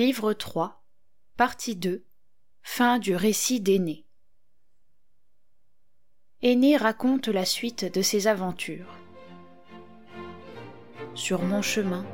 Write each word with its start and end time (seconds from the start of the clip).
Livre 0.00 0.32
3, 0.32 0.82
partie 1.36 1.76
2, 1.76 2.06
fin 2.62 2.98
du 2.98 3.14
récit 3.14 3.60
d'Aîné. 3.60 4.06
Aîné 6.40 6.78
raconte 6.78 7.28
la 7.28 7.44
suite 7.44 7.92
de 7.92 8.00
ses 8.00 8.26
aventures. 8.26 8.96
Sur 11.14 11.42
mon 11.42 11.60
chemin, 11.60 12.06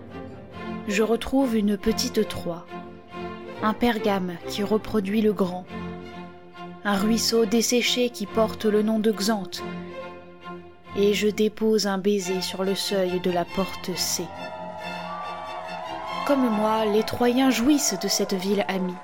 je 0.88 1.04
retrouve 1.04 1.54
une 1.54 1.78
petite 1.78 2.26
Troie, 2.26 2.66
un 3.62 3.72
pergame 3.72 4.36
qui 4.48 4.64
reproduit 4.64 5.22
le 5.22 5.32
grand, 5.32 5.64
un 6.82 6.96
ruisseau 6.96 7.46
desséché 7.46 8.10
qui 8.10 8.26
porte 8.26 8.64
le 8.64 8.82
nom 8.82 8.98
de 8.98 9.12
Xanthe, 9.12 9.62
et 10.96 11.14
je 11.14 11.28
dépose 11.28 11.86
un 11.86 11.98
baiser 11.98 12.40
sur 12.40 12.64
le 12.64 12.74
seuil 12.74 13.20
de 13.20 13.30
la 13.30 13.44
porte 13.44 13.96
C. 13.96 14.24
Comme 16.26 16.50
moi, 16.50 16.84
les 16.84 17.04
Troyens 17.04 17.50
jouissent 17.50 17.96
de 18.02 18.08
cette 18.08 18.34
ville 18.34 18.64
amie. 18.66 18.96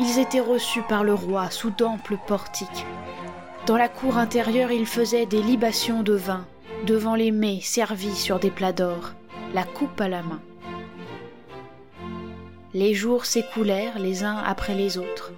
Ils 0.00 0.18
étaient 0.18 0.40
reçus 0.40 0.82
par 0.82 1.04
le 1.04 1.14
roi 1.14 1.48
sous 1.50 1.70
d'amples 1.70 2.18
portiques. 2.26 2.86
Dans 3.66 3.76
la 3.76 3.88
cour 3.88 4.18
intérieure, 4.18 4.72
ils 4.72 4.86
faisaient 4.86 5.26
des 5.26 5.40
libations 5.40 6.02
de 6.02 6.14
vin, 6.14 6.44
devant 6.86 7.14
les 7.14 7.30
mets 7.30 7.60
servis 7.62 8.16
sur 8.16 8.40
des 8.40 8.50
plats 8.50 8.72
d'or, 8.72 9.12
la 9.54 9.62
coupe 9.62 10.00
à 10.00 10.08
la 10.08 10.22
main. 10.22 10.40
Les 12.72 12.94
jours 12.94 13.26
s'écoulèrent 13.26 14.00
les 14.00 14.24
uns 14.24 14.38
après 14.38 14.74
les 14.74 14.98
autres. 14.98 15.30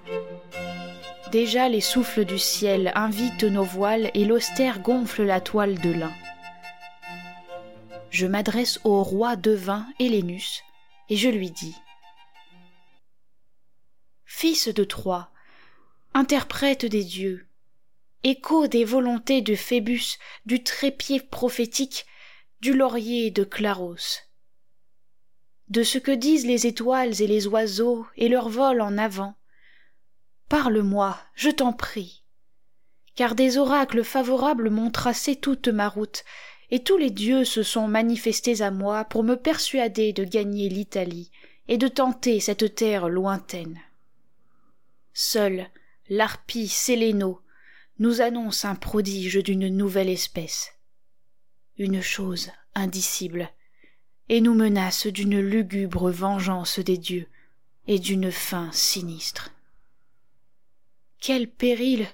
Déjà 1.30 1.69
les 1.69 1.83
souffles 1.83 2.24
du 2.24 2.39
ciel 2.39 2.91
invitent 2.94 3.44
nos 3.44 3.64
voiles 3.64 4.11
et 4.14 4.24
l'austère 4.24 4.80
gonfle 4.80 5.24
la 5.24 5.42
toile 5.42 5.78
de 5.78 5.92
lin. 5.92 6.12
Je 8.08 8.27
m'adresse 8.27 8.80
au 8.84 9.02
roi 9.02 9.36
devin 9.36 9.84
Hélénus, 9.98 10.64
et 11.09 11.17
je 11.17 11.29
lui 11.29 11.51
dis 11.51 11.75
Fils 14.25 14.69
de 14.69 14.85
Troie, 14.85 15.30
interprète 16.13 16.85
des 16.85 17.05
dieux, 17.05 17.47
écho 18.23 18.67
des 18.67 18.85
volontés 18.85 19.41
de 19.41 19.55
Phébus, 19.55 20.19
du 20.47 20.63
trépied 20.63 21.20
prophétique, 21.20 22.07
du 22.61 22.73
laurier 22.73 23.30
de 23.30 23.45
Claros, 23.45 24.20
de 25.69 25.83
ce 25.83 25.98
que 25.98 26.13
disent 26.13 26.47
les 26.47 26.67
étoiles 26.67 27.23
et 27.23 27.27
les 27.27 27.47
oiseaux 27.47 28.07
et 28.17 28.29
leur 28.29 28.48
vol 28.48 28.80
en 28.80 28.98
avant. 28.98 29.36
Parle-moi, 30.48 31.19
je 31.35 31.51
t'en 31.51 31.73
prie, 31.73 32.25
car 33.14 33.35
des 33.35 33.59
oracles 33.59 34.05
favorables 34.05 34.70
m'ont 34.70 34.91
tracé 34.91 35.36
toute 35.36 35.69
ma 35.69 35.89
route, 35.89 36.25
et 36.71 36.83
tous 36.83 36.97
les 36.97 37.11
dieux 37.11 37.45
se 37.45 37.63
sont 37.63 37.89
manifestés 37.89 38.63
à 38.63 38.71
moi 38.71 39.05
pour 39.05 39.23
me 39.23 39.37
persuader 39.37 40.13
de 40.13 40.25
gagner 40.25 40.69
l'Italie 40.69 41.31
et 41.69 41.79
de 41.79 41.89
tenter 41.89 42.41
cette 42.41 42.75
terre 42.75 43.09
lointaine. 43.09 43.81
Seul 45.13 45.69
l'harpie 46.09 46.69
Séléno 46.69 47.41
nous 47.99 48.21
annonce 48.21 48.65
un 48.65 48.75
prodige 48.75 49.43
d'une 49.43 49.69
nouvelle 49.69 50.09
espèce, 50.09 50.73
une 51.79 52.03
chose 52.03 52.51
indicible, 52.75 53.48
et 54.29 54.41
nous 54.41 54.55
menace 54.55 55.07
d'une 55.07 55.41
lugubre 55.41 56.11
vengeance 56.11 56.79
des 56.79 56.98
dieux 56.98 57.27
et 57.87 57.98
d'une 57.98 58.31
fin 58.33 58.71
sinistre. 58.73 59.53
Quel 61.21 61.48
péril 61.48 62.07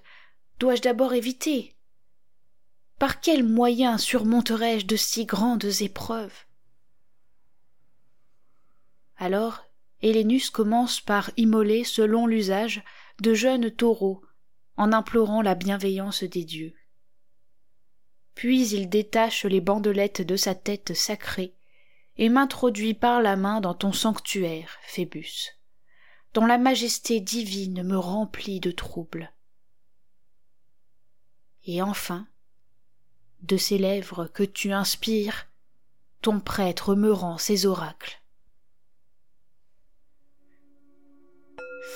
dois-je 0.59 0.83
d'abord 0.83 1.15
éviter? 1.15 1.75
Par 3.03 3.21
quels 3.21 3.43
moyens 3.43 4.01
surmonterai-je 4.01 4.87
de 4.87 4.95
si 4.95 5.27
grandes 5.27 5.81
épreuves? 5.81 6.47
Alors 9.17 9.65
Hélénus 10.03 10.51
commence 10.51 11.01
par 11.01 11.33
immoler, 11.37 11.83
selon 11.83 12.29
l'usage, 12.29 12.85
de 13.21 13.35
jeunes 13.35 13.73
taureaux, 13.73 14.23
en 14.77 14.93
implorant 14.93 15.43
la 15.43 15.57
bienveillance 15.57 16.23
des 16.23 16.45
dieux. 16.45 16.77
Puis 18.37 18.69
il 18.69 18.89
détache 18.89 19.47
les 19.47 19.61
bandelettes 19.61 20.23
de 20.23 20.37
sa 20.37 20.55
tête 20.55 20.95
sacrée 20.95 21.57
et 22.19 22.29
m'introduit 22.29 22.95
par 22.95 23.21
la 23.21 23.35
main 23.35 23.61
dans 23.61 23.75
ton 23.75 23.93
sanctuaire, 23.93 24.79
Phébus, 24.83 25.59
dont 26.35 26.47
la 26.47 26.57
majesté 26.57 27.19
divine 27.19 27.83
me 27.83 27.99
remplit 27.99 28.61
de 28.61 28.71
trouble. 28.71 29.33
Et 31.65 31.83
enfin, 31.83 32.29
de 33.43 33.57
ces 33.57 33.79
lèvres 33.79 34.29
que 34.33 34.43
tu 34.43 34.73
inspires, 34.73 35.47
ton 36.21 36.41
prêtre 36.41 36.95
me 36.95 37.13
rend 37.13 37.39
ses 37.39 37.67
oracles. 37.67 38.21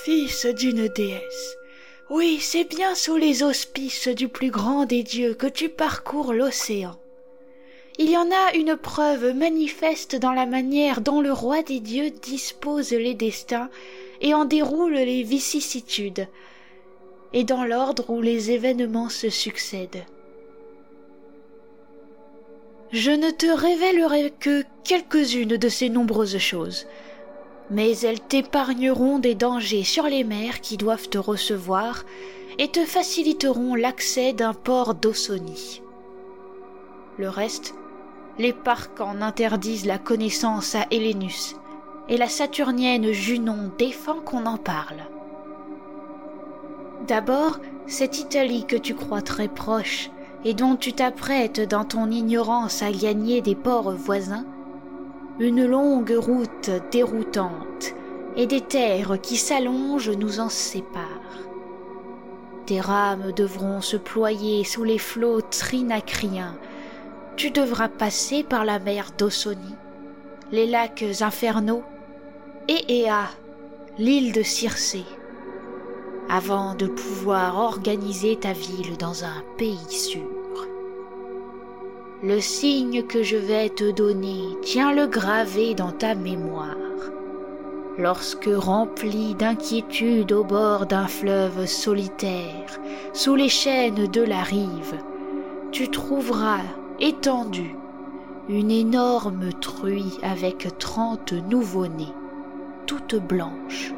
Fils 0.05 0.47
d'une 0.47 0.89
déesse, 0.89 1.57
oui, 2.11 2.39
c'est 2.41 2.65
bien 2.65 2.95
sous 2.95 3.17
les 3.17 3.43
auspices 3.43 4.09
du 4.09 4.29
plus 4.29 4.51
grand 4.51 4.85
des 4.85 5.03
dieux 5.03 5.35
que 5.35 5.47
tu 5.47 5.69
parcours 5.69 6.33
l'océan. 6.33 6.99
Il 7.99 8.11
y 8.11 8.17
en 8.17 8.31
a 8.31 8.55
une 8.55 8.77
preuve 8.77 9.33
manifeste 9.33 10.17
dans 10.17 10.33
la 10.33 10.47
manière 10.47 11.01
dont 11.01 11.21
le 11.21 11.33
roi 11.33 11.63
des 11.63 11.81
dieux 11.81 12.11
dispose 12.11 12.91
les 12.91 13.15
destins 13.15 13.71
et 14.21 14.35
en 14.35 14.45
déroule 14.45 14.95
les 14.95 15.23
vicissitudes, 15.23 16.29
et 17.33 17.45
dans 17.45 17.65
l'ordre 17.65 18.11
où 18.11 18.21
les 18.21 18.51
événements 18.51 19.09
se 19.09 19.31
succèdent. 19.31 20.05
Je 22.93 23.11
ne 23.11 23.31
te 23.31 23.47
révélerai 23.47 24.33
que 24.39 24.65
quelques-unes 24.85 25.57
de 25.57 25.69
ces 25.69 25.89
nombreuses 25.89 26.39
choses, 26.39 26.87
mais 27.71 27.99
elles 27.99 28.21
t'épargneront 28.21 29.19
des 29.19 29.35
dangers 29.35 29.83
sur 29.83 30.05
les 30.05 30.23
mers 30.23 30.61
qui 30.61 30.77
doivent 30.77 31.09
te 31.09 31.19
recevoir 31.19 32.05
et 32.59 32.69
te 32.69 32.85
faciliteront 32.85 33.75
l'accès 33.75 34.33
d'un 34.33 34.55
port 34.55 34.95
d'Ossonie. 34.95 35.83
Le 37.19 37.29
reste, 37.29 37.75
les 38.39 38.53
parcs 38.53 39.01
en 39.01 39.21
interdisent 39.21 39.87
la 39.87 39.99
connaissance 39.99 40.75
à 40.75 40.87
Hélénus, 40.91 41.57
et 42.09 42.17
la 42.17 42.29
saturnienne 42.29 43.11
Junon 43.11 43.73
défend 43.79 44.21
qu'on 44.21 44.47
en 44.47 44.59
parle. 44.59 45.03
D'abord, 47.09 47.59
cette 47.87 48.21
Italie 48.21 48.65
que 48.65 48.77
tu 48.77 48.95
crois 48.95 49.23
très 49.23 49.49
proche, 49.49 50.11
et 50.45 50.55
dont 50.55 50.77
tu 50.77 50.93
t'apprêtes 50.93 51.61
dans 51.61 51.85
ton 51.85 52.11
ignorance 52.11 52.83
à 52.83 52.93
gagner 52.93 53.41
des 53.41 53.55
ports 53.55 53.93
voisins, 53.93 54.45
une 55.39 55.67
longue 55.67 56.15
route 56.17 56.71
déroutante 56.91 57.95
et 58.37 58.47
des 58.47 58.61
terres 58.61 59.21
qui 59.21 59.37
s'allongent 59.37 60.11
nous 60.11 60.41
en 60.41 60.49
séparent. 60.49 61.03
Tes 62.67 62.81
rames 62.81 63.33
devront 63.33 63.81
se 63.81 63.97
ployer 63.97 64.65
sous 64.65 64.85
les 64.85 64.99
flots 64.99 65.41
trinacriens. 65.41 66.57
Tu 67.37 67.51
devras 67.51 67.89
passer 67.89 68.43
par 68.43 68.65
la 68.65 68.79
mer 68.79 69.13
d'Ossonie, 69.17 69.77
les 70.53 70.67
lacs 70.67 71.05
infernaux 71.21 71.85
et 72.69 73.03
Ea, 73.03 73.29
l'île 73.99 74.33
de 74.33 74.43
Circé 74.43 75.05
avant 76.29 76.75
de 76.75 76.87
pouvoir 76.87 77.59
organiser 77.59 78.37
ta 78.37 78.53
ville 78.53 78.97
dans 78.99 79.25
un 79.25 79.43
pays 79.57 79.79
sûr. 79.89 80.23
Le 82.23 82.41
signe 82.41 83.03
que 83.03 83.23
je 83.23 83.37
vais 83.37 83.69
te 83.69 83.91
donner, 83.91 84.43
tiens-le 84.63 85.07
gravé 85.07 85.75
dans 85.75 85.93
ta 85.93 86.15
mémoire. 86.15 86.75
Lorsque 87.99 88.49
rempli 88.53 89.35
d'inquiétude 89.35 90.33
au 90.33 90.43
bord 90.43 90.87
d'un 90.87 91.07
fleuve 91.07 91.67
solitaire, 91.67 92.81
sous 93.13 93.35
les 93.35 93.49
chaînes 93.49 94.07
de 94.07 94.23
la 94.23 94.43
rive, 94.43 94.97
tu 95.73 95.91
trouveras 95.91 96.63
étendue 97.01 97.77
une 98.49 98.71
énorme 98.71 99.53
truie 99.61 100.19
avec 100.23 100.69
trente 100.79 101.33
nouveau-nés, 101.33 102.15
toute 102.87 103.17
blanche, 103.17 103.93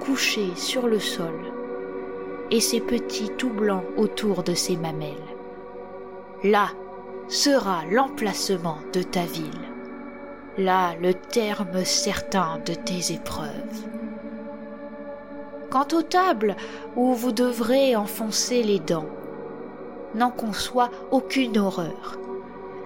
couchée 0.00 0.52
sur 0.56 0.86
le 0.86 1.00
sol, 1.00 1.51
et 2.52 2.60
ses 2.60 2.80
petits 2.80 3.30
tout 3.36 3.50
blancs 3.50 3.82
autour 3.96 4.44
de 4.44 4.54
ses 4.54 4.76
mamelles. 4.76 5.16
Là 6.44 6.68
sera 7.26 7.82
l'emplacement 7.90 8.78
de 8.92 9.02
ta 9.02 9.24
ville, 9.24 9.48
là 10.56 10.94
le 11.02 11.14
terme 11.14 11.84
certain 11.84 12.60
de 12.64 12.74
tes 12.74 13.12
épreuves. 13.12 13.48
Quant 15.68 15.88
aux 15.92 16.02
tables 16.02 16.54
où 16.94 17.14
vous 17.14 17.32
devrez 17.32 17.96
enfoncer 17.96 18.62
les 18.62 18.78
dents, 18.78 19.08
n'en 20.14 20.30
conçois 20.30 20.90
aucune 21.10 21.58
horreur 21.58 22.18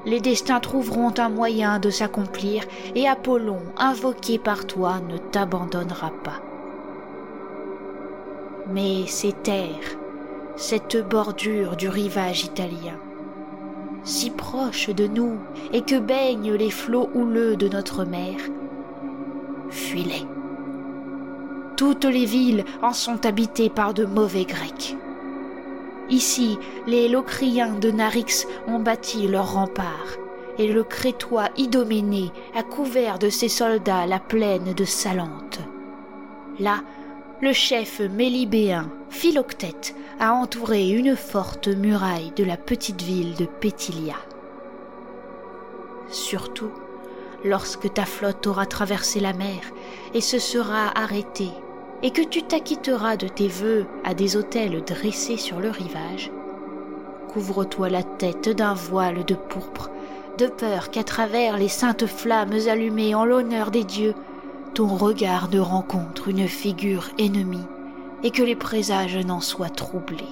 les 0.07 0.21
destins 0.21 0.61
trouveront 0.61 1.13
un 1.19 1.29
moyen 1.29 1.81
de 1.81 1.91
s'accomplir 1.91 2.63
et 2.95 3.09
Apollon, 3.09 3.59
invoqué 3.77 4.39
par 4.39 4.67
toi, 4.67 5.01
ne 5.09 5.19
t'abandonnera 5.19 6.13
pas. 6.23 6.41
Mais 8.73 9.07
ces 9.07 9.33
terres, 9.33 9.97
cette 10.57 10.97
bordure 11.09 11.77
du 11.77 11.89
rivage 11.89 12.45
italien, 12.45 12.99
si 14.03 14.31
proche 14.31 14.91
de 14.91 15.07
nous 15.07 15.39
et 15.73 15.83
que 15.83 15.99
baignent 15.99 16.55
les 16.55 16.71
flots 16.71 17.11
houleux 17.15 17.57
de 17.57 17.69
notre 17.69 18.05
mer, 18.05 18.37
fuis-les. 19.71 20.27
Toutes 21.77 22.07
les 22.07 22.25
villes 22.25 22.65
en 22.83 22.93
sont 22.93 23.25
habitées 23.27 23.69
par 23.69 23.95
de 23.95 24.05
mauvais 24.05 24.45
Grecs. 24.45 24.97
Ici, 26.09 26.59
les 26.87 27.09
Locriens 27.09 27.75
de 27.75 27.91
Narix 27.91 28.47
ont 28.67 28.79
bâti 28.79 29.29
leurs 29.29 29.53
remparts, 29.53 30.17
et 30.59 30.73
le 30.73 30.85
Crétois 30.85 31.51
Idoménée 31.57 32.31
a 32.55 32.63
couvert 32.63 33.19
de 33.19 33.29
ses 33.29 33.49
soldats 33.49 34.07
la 34.07 34.19
plaine 34.19 34.73
de 34.73 34.85
Salente. 34.85 35.61
Là, 36.59 36.81
le 37.43 37.53
chef 37.53 38.01
mélibéen, 38.01 38.89
Philoctète, 39.11 39.95
a 40.19 40.33
entouré 40.33 40.89
une 40.89 41.17
forte 41.17 41.69
muraille 41.69 42.33
de 42.35 42.45
la 42.45 42.57
petite 42.57 43.03
ville 43.03 43.35
de 43.35 43.45
Pétilia. 43.45 44.17
Surtout, 46.09 46.71
lorsque 47.45 47.93
ta 47.93 48.07
flotte 48.07 48.47
aura 48.47 48.65
traversé 48.65 49.21
la 49.21 49.35
mer 49.35 49.61
et 50.15 50.23
se 50.23 50.39
sera 50.39 50.99
arrêtée 50.99 51.51
et 52.03 52.11
que 52.11 52.23
tu 52.23 52.43
t'acquitteras 52.43 53.17
de 53.17 53.29
tes 53.29 53.49
vœux 53.49 53.85
à 54.05 54.15
des 54.15 54.37
autels 54.37 54.83
dressés 54.85 55.37
sur 55.37 55.61
le 55.61 55.69
rivage, 55.69 56.31
couvre-toi 57.29 57.91
la 57.91 58.03
tête 58.03 58.49
d'un 58.49 58.75
voile 58.75 59.27
de 59.27 59.35
pourpre, 59.35 59.91
de 60.39 60.47
peur 60.47 60.91
qu'à 60.91 61.05
travers 61.05 61.59
les 61.59 61.69
saintes 61.69 62.07
flammes 62.07 62.59
allumées 62.67 63.15
en 63.15 63.27
l'honneur 63.27 63.71
des 63.71 63.85
dieux, 63.85 64.15
ton 64.77 64.89
regard 64.89 65.49
ne 65.51 65.59
rencontre 65.59 66.29
une 66.29 66.47
figure 66.47 67.09
ennemie 67.19 67.65
et 68.23 68.31
que 68.31 68.43
les 68.43 68.55
présages 68.55 69.17
n'en 69.17 69.41
soient 69.41 69.71
troublés. 69.71 70.29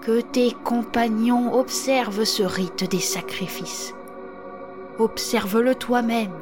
Que 0.00 0.22
tes 0.22 0.52
compagnons 0.64 1.52
observent 1.52 2.24
ce 2.24 2.42
rite 2.42 2.90
des 2.90 3.00
sacrifices. 3.00 3.94
Observe-le 4.98 5.74
toi-même 5.74 6.32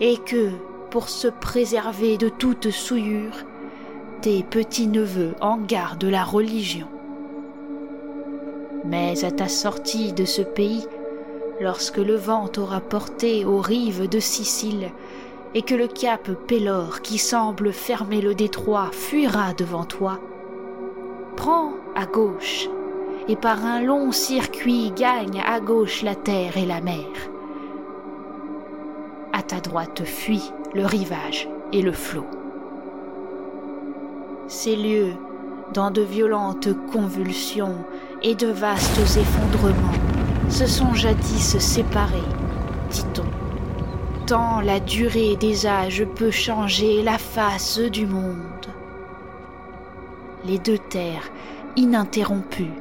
et 0.00 0.16
que, 0.16 0.52
pour 0.88 1.10
se 1.10 1.28
préserver 1.28 2.16
de 2.16 2.30
toute 2.30 2.70
souillure, 2.70 3.44
tes 4.22 4.42
petits-neveux 4.44 5.34
en 5.42 5.58
gardent 5.58 6.04
la 6.04 6.24
religion. 6.24 6.88
Mais 8.86 9.22
à 9.22 9.30
ta 9.30 9.48
sortie 9.48 10.14
de 10.14 10.24
ce 10.24 10.40
pays, 10.40 10.86
lorsque 11.60 11.98
le 11.98 12.16
vent 12.16 12.48
t'aura 12.48 12.80
porté 12.80 13.44
aux 13.44 13.60
rives 13.60 14.08
de 14.08 14.18
Sicile, 14.18 14.90
et 15.54 15.62
que 15.62 15.74
le 15.74 15.86
cap 15.86 16.30
Pélor 16.46 17.02
qui 17.02 17.18
semble 17.18 17.72
fermer 17.72 18.20
le 18.20 18.34
détroit 18.34 18.90
fuira 18.92 19.52
devant 19.52 19.84
toi, 19.84 20.18
prends 21.36 21.72
à 21.94 22.06
gauche, 22.06 22.68
et 23.28 23.36
par 23.36 23.64
un 23.64 23.82
long 23.82 24.12
circuit 24.12 24.92
gagne 24.96 25.42
à 25.46 25.60
gauche 25.60 26.02
la 26.02 26.14
terre 26.14 26.56
et 26.56 26.66
la 26.66 26.80
mer. 26.80 27.06
À 29.32 29.42
ta 29.42 29.60
droite 29.60 30.04
fuis 30.04 30.52
le 30.74 30.86
rivage 30.86 31.48
et 31.72 31.82
le 31.82 31.92
flot. 31.92 32.26
Ces 34.48 34.76
lieux, 34.76 35.12
dans 35.72 35.90
de 35.90 36.02
violentes 36.02 36.68
convulsions 36.92 37.76
et 38.22 38.34
de 38.34 38.48
vastes 38.48 39.16
effondrements, 39.16 40.50
se 40.50 40.66
sont 40.66 40.92
jadis 40.94 41.58
séparés. 41.58 42.41
La 44.32 44.80
durée 44.80 45.36
des 45.36 45.66
âges 45.66 46.06
peut 46.16 46.30
changer 46.30 47.02
la 47.02 47.18
face 47.18 47.78
du 47.78 48.06
monde. 48.06 48.66
Les 50.46 50.58
deux 50.58 50.78
terres, 50.78 51.30
ininterrompues, 51.76 52.72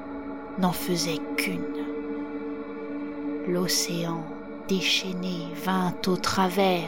n'en 0.60 0.72
faisaient 0.72 1.20
qu'une. 1.36 1.60
L'océan 3.50 4.24
déchaîné 4.70 5.48
vint 5.66 5.94
au 6.08 6.16
travers, 6.16 6.88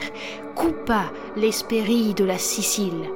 coupa 0.56 1.12
l'Hespérie 1.36 2.14
de 2.14 2.24
la 2.24 2.38
Sicile, 2.38 3.10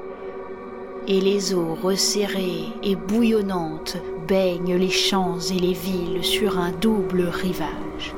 et 1.08 1.22
les 1.22 1.54
eaux 1.54 1.78
resserrées 1.82 2.66
et 2.84 2.98
bouillonnantes 2.98 3.96
baignent 4.28 4.76
les 4.76 4.90
champs 4.90 5.40
et 5.40 5.60
les 5.60 5.74
villes 5.74 6.26
sur 6.26 6.60
un 6.60 6.72
double 6.72 7.22
rivage. 7.22 8.14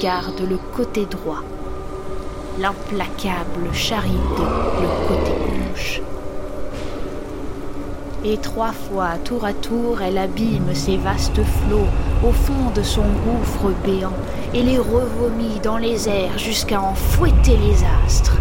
Garde 0.00 0.40
le 0.48 0.58
côté 0.76 1.06
droit, 1.06 1.42
l'implacable 2.58 3.72
Charybde 3.72 4.44
le 4.80 5.08
côté 5.08 5.32
gauche 5.32 6.00
et 8.24 8.38
trois 8.38 8.72
fois 8.72 9.18
tour 9.22 9.44
à 9.44 9.52
tour 9.52 10.00
elle 10.00 10.16
abîme 10.16 10.74
ses 10.74 10.96
vastes 10.96 11.42
flots 11.42 11.86
au 12.26 12.32
fond 12.32 12.70
de 12.74 12.82
son 12.82 13.02
gouffre 13.02 13.72
béant 13.84 14.16
et 14.54 14.62
les 14.62 14.78
revomit 14.78 15.60
dans 15.62 15.76
les 15.76 16.08
airs 16.08 16.38
jusqu'à 16.38 16.80
en 16.80 16.94
fouetter 16.94 17.56
les 17.56 17.84
astres. 18.04 18.38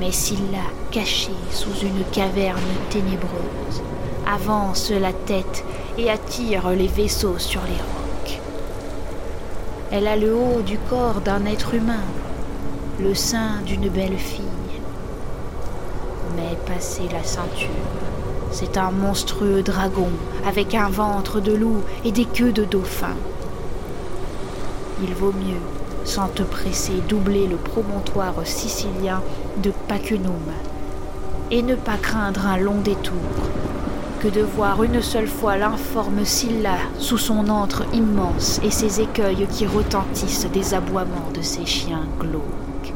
Mais 0.00 0.10
Scylla, 0.10 0.66
cachée 0.90 1.30
sous 1.52 1.86
une 1.86 2.04
caverne 2.10 2.58
ténébreuse, 2.90 3.82
avance 4.26 4.90
la 4.90 5.12
tête 5.12 5.64
et 5.96 6.10
attire 6.10 6.70
les 6.70 6.88
vaisseaux 6.88 7.38
sur 7.38 7.60
les 7.62 7.76
rocs. 7.76 8.03
Elle 9.96 10.08
a 10.08 10.16
le 10.16 10.34
haut 10.34 10.60
du 10.60 10.76
corps 10.76 11.20
d'un 11.20 11.46
être 11.46 11.72
humain, 11.72 12.02
le 12.98 13.14
sein 13.14 13.60
d'une 13.64 13.88
belle 13.88 14.18
fille 14.18 14.42
mais 16.34 16.56
passé 16.66 17.02
la 17.12 17.22
ceinture. 17.22 17.68
C'est 18.50 18.76
un 18.76 18.90
monstrueux 18.90 19.62
dragon 19.62 20.08
avec 20.44 20.74
un 20.74 20.88
ventre 20.88 21.38
de 21.38 21.52
loup 21.52 21.82
et 22.04 22.10
des 22.10 22.24
queues 22.24 22.50
de 22.50 22.64
dauphin. 22.64 23.14
Il 25.00 25.14
vaut 25.14 25.30
mieux, 25.30 25.62
sans 26.04 26.26
te 26.26 26.42
presser, 26.42 26.94
doubler 27.08 27.46
le 27.46 27.54
promontoire 27.54 28.34
sicilien 28.44 29.22
de 29.58 29.70
Pacunum 29.86 30.42
et 31.52 31.62
ne 31.62 31.76
pas 31.76 31.98
craindre 32.02 32.48
un 32.48 32.56
long 32.56 32.80
détour 32.80 33.12
de 34.30 34.40
voir 34.40 34.82
une 34.82 35.02
seule 35.02 35.26
fois 35.26 35.56
l'informe 35.56 36.24
Scylla 36.24 36.78
sous 36.98 37.18
son 37.18 37.48
antre 37.48 37.84
immense 37.92 38.58
et 38.64 38.70
ses 38.70 39.00
écueils 39.02 39.46
qui 39.50 39.66
retentissent 39.66 40.46
des 40.50 40.72
aboiements 40.72 41.30
de 41.34 41.42
ses 41.42 41.66
chiens 41.66 42.06
glauques. 42.18 42.92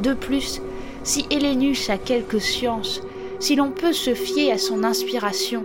De 0.00 0.14
plus, 0.14 0.60
si 1.02 1.26
Hélénus 1.30 1.90
a 1.90 1.98
quelque 1.98 2.38
science, 2.38 3.02
si 3.40 3.56
l'on 3.56 3.70
peut 3.70 3.92
se 3.92 4.14
fier 4.14 4.52
à 4.52 4.58
son 4.58 4.84
inspiration, 4.84 5.64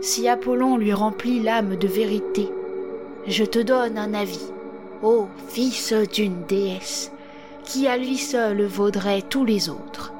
si 0.00 0.28
Apollon 0.28 0.76
lui 0.76 0.92
remplit 0.92 1.40
l'âme 1.40 1.76
de 1.76 1.88
vérité, 1.88 2.48
je 3.26 3.44
te 3.44 3.58
donne 3.58 3.98
un 3.98 4.14
avis, 4.14 4.52
ô 5.02 5.26
fils 5.48 5.92
d'une 6.12 6.44
déesse, 6.48 7.10
qui 7.64 7.88
à 7.88 7.96
lui 7.96 8.18
seul 8.18 8.64
vaudrait 8.66 9.22
tous 9.22 9.44
les 9.44 9.68
autres. 9.68 10.12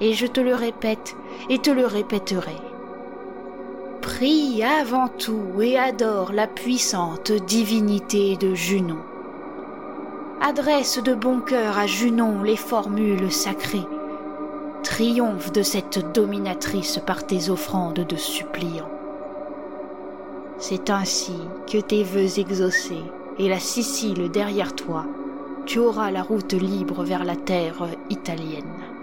Et 0.00 0.12
je 0.12 0.26
te 0.26 0.40
le 0.40 0.54
répète 0.54 1.16
et 1.48 1.58
te 1.58 1.70
le 1.70 1.86
répéterai. 1.86 2.56
Prie 4.00 4.62
avant 4.62 5.08
tout 5.08 5.60
et 5.62 5.78
adore 5.78 6.32
la 6.32 6.46
puissante 6.46 7.32
divinité 7.32 8.36
de 8.36 8.54
Junon 8.54 8.98
adresse 10.46 11.02
de 11.02 11.14
bon 11.14 11.40
cœur 11.40 11.78
à 11.78 11.86
Junon 11.86 12.42
les 12.42 12.56
formules 12.56 13.32
sacrées. 13.32 13.86
Triomphe 14.82 15.52
de 15.52 15.62
cette 15.62 16.12
dominatrice 16.12 17.00
par 17.06 17.26
tes 17.26 17.48
offrandes 17.48 18.04
de 18.06 18.16
suppliants. 18.16 18.90
C'est 20.58 20.90
ainsi 20.90 21.32
que 21.66 21.78
tes 21.78 22.04
vœux 22.04 22.38
exaucés 22.38 23.04
et 23.38 23.48
la 23.48 23.58
Sicile 23.58 24.30
derrière 24.30 24.74
toi, 24.74 25.06
tu 25.64 25.78
auras 25.78 26.10
la 26.10 26.22
route 26.22 26.52
libre 26.52 27.04
vers 27.04 27.24
la 27.24 27.36
terre 27.36 27.88
italienne. 28.10 28.93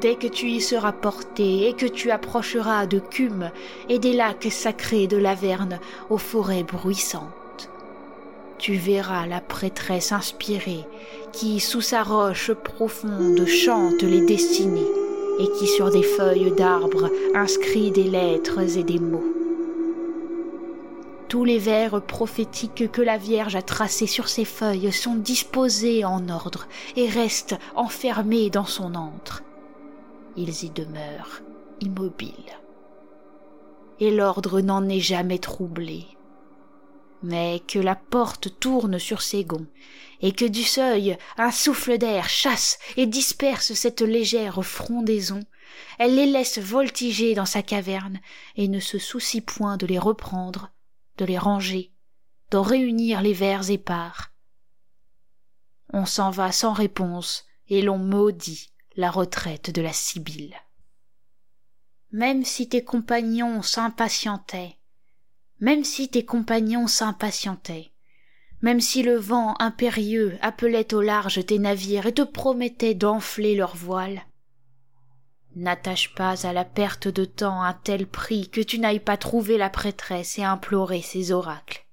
Dès 0.00 0.14
que 0.14 0.28
tu 0.28 0.46
y 0.46 0.60
seras 0.60 0.92
porté 0.92 1.68
et 1.68 1.72
que 1.72 1.86
tu 1.86 2.12
approcheras 2.12 2.86
de 2.86 3.00
Cume 3.00 3.50
et 3.88 3.98
des 3.98 4.12
lacs 4.12 4.46
sacrés 4.48 5.08
de 5.08 5.16
l'Averne 5.16 5.80
aux 6.08 6.18
forêts 6.18 6.62
bruissantes, 6.62 7.70
tu 8.58 8.74
verras 8.74 9.26
la 9.26 9.40
prêtresse 9.40 10.12
inspirée 10.12 10.84
qui, 11.32 11.58
sous 11.58 11.80
sa 11.80 12.04
roche 12.04 12.52
profonde, 12.52 13.44
chante 13.46 14.02
les 14.02 14.20
destinées 14.20 14.86
et 15.40 15.50
qui, 15.58 15.66
sur 15.66 15.90
des 15.90 16.04
feuilles 16.04 16.52
d'arbres, 16.52 17.10
inscrit 17.34 17.90
des 17.90 18.04
lettres 18.04 18.76
et 18.76 18.84
des 18.84 19.00
mots. 19.00 19.34
Tous 21.28 21.44
les 21.44 21.58
vers 21.58 22.00
prophétiques 22.00 22.90
que 22.92 23.02
la 23.02 23.18
Vierge 23.18 23.56
a 23.56 23.62
tracés 23.62 24.06
sur 24.06 24.28
ses 24.28 24.44
feuilles 24.44 24.92
sont 24.92 25.16
disposés 25.16 26.04
en 26.04 26.28
ordre 26.28 26.68
et 26.96 27.08
restent 27.08 27.58
enfermés 27.74 28.48
dans 28.48 28.64
son 28.64 28.94
antre. 28.94 29.42
Ils 30.40 30.62
y 30.62 30.70
demeurent 30.70 31.42
immobiles. 31.80 32.60
Et 33.98 34.12
l'ordre 34.12 34.60
n'en 34.60 34.88
est 34.88 35.00
jamais 35.00 35.40
troublé. 35.40 36.06
Mais 37.24 37.60
que 37.66 37.80
la 37.80 37.96
porte 37.96 38.60
tourne 38.60 39.00
sur 39.00 39.20
ses 39.20 39.42
gonds, 39.42 39.66
et 40.20 40.30
que 40.30 40.44
du 40.44 40.62
seuil 40.62 41.18
un 41.38 41.50
souffle 41.50 41.98
d'air 41.98 42.28
chasse 42.28 42.78
et 42.96 43.06
disperse 43.06 43.72
cette 43.72 44.00
légère 44.00 44.64
frondaison, 44.64 45.40
elle 45.98 46.14
les 46.14 46.26
laisse 46.26 46.60
voltiger 46.60 47.34
dans 47.34 47.44
sa 47.44 47.62
caverne 47.62 48.20
et 48.54 48.68
ne 48.68 48.78
se 48.78 48.98
soucie 49.00 49.40
point 49.40 49.76
de 49.76 49.86
les 49.86 49.98
reprendre 49.98 50.70
de 51.16 51.24
les 51.24 51.36
ranger, 51.36 51.90
d'en 52.52 52.62
réunir 52.62 53.22
les 53.22 53.32
vers 53.32 53.72
épars. 53.72 54.30
On 55.92 56.06
s'en 56.06 56.30
va 56.30 56.52
sans 56.52 56.74
réponse 56.74 57.44
et 57.68 57.82
l'on 57.82 57.98
maudit 57.98 58.70
la 58.98 59.12
retraite 59.12 59.70
de 59.70 59.80
la 59.80 59.92
Sibylle. 59.92 60.56
Même 62.10 62.44
si 62.44 62.68
tes 62.68 62.82
compagnons 62.82 63.62
s'impatientaient, 63.62 64.76
même 65.60 65.84
si 65.84 66.08
tes 66.08 66.24
compagnons 66.24 66.88
s'impatientaient, 66.88 67.92
même 68.60 68.80
si 68.80 69.04
le 69.04 69.14
vent 69.14 69.54
impérieux 69.60 70.36
appelait 70.42 70.92
au 70.92 71.00
large 71.00 71.46
tes 71.46 71.60
navires 71.60 72.06
et 72.06 72.12
te 72.12 72.22
promettait 72.22 72.94
d'enfler 72.94 73.54
leurs 73.54 73.76
voiles, 73.76 74.22
N'attache 75.54 76.14
pas 76.14 76.46
à 76.46 76.52
la 76.52 76.64
perte 76.64 77.08
de 77.08 77.24
temps 77.24 77.62
un 77.62 77.72
tel 77.72 78.06
prix 78.06 78.48
que 78.48 78.60
tu 78.60 78.78
n'ailles 78.78 79.00
pas 79.00 79.16
trouver 79.16 79.58
la 79.58 79.70
prêtresse 79.70 80.38
et 80.38 80.44
implorer 80.44 81.02
ses 81.02 81.32
oracles. 81.32 81.86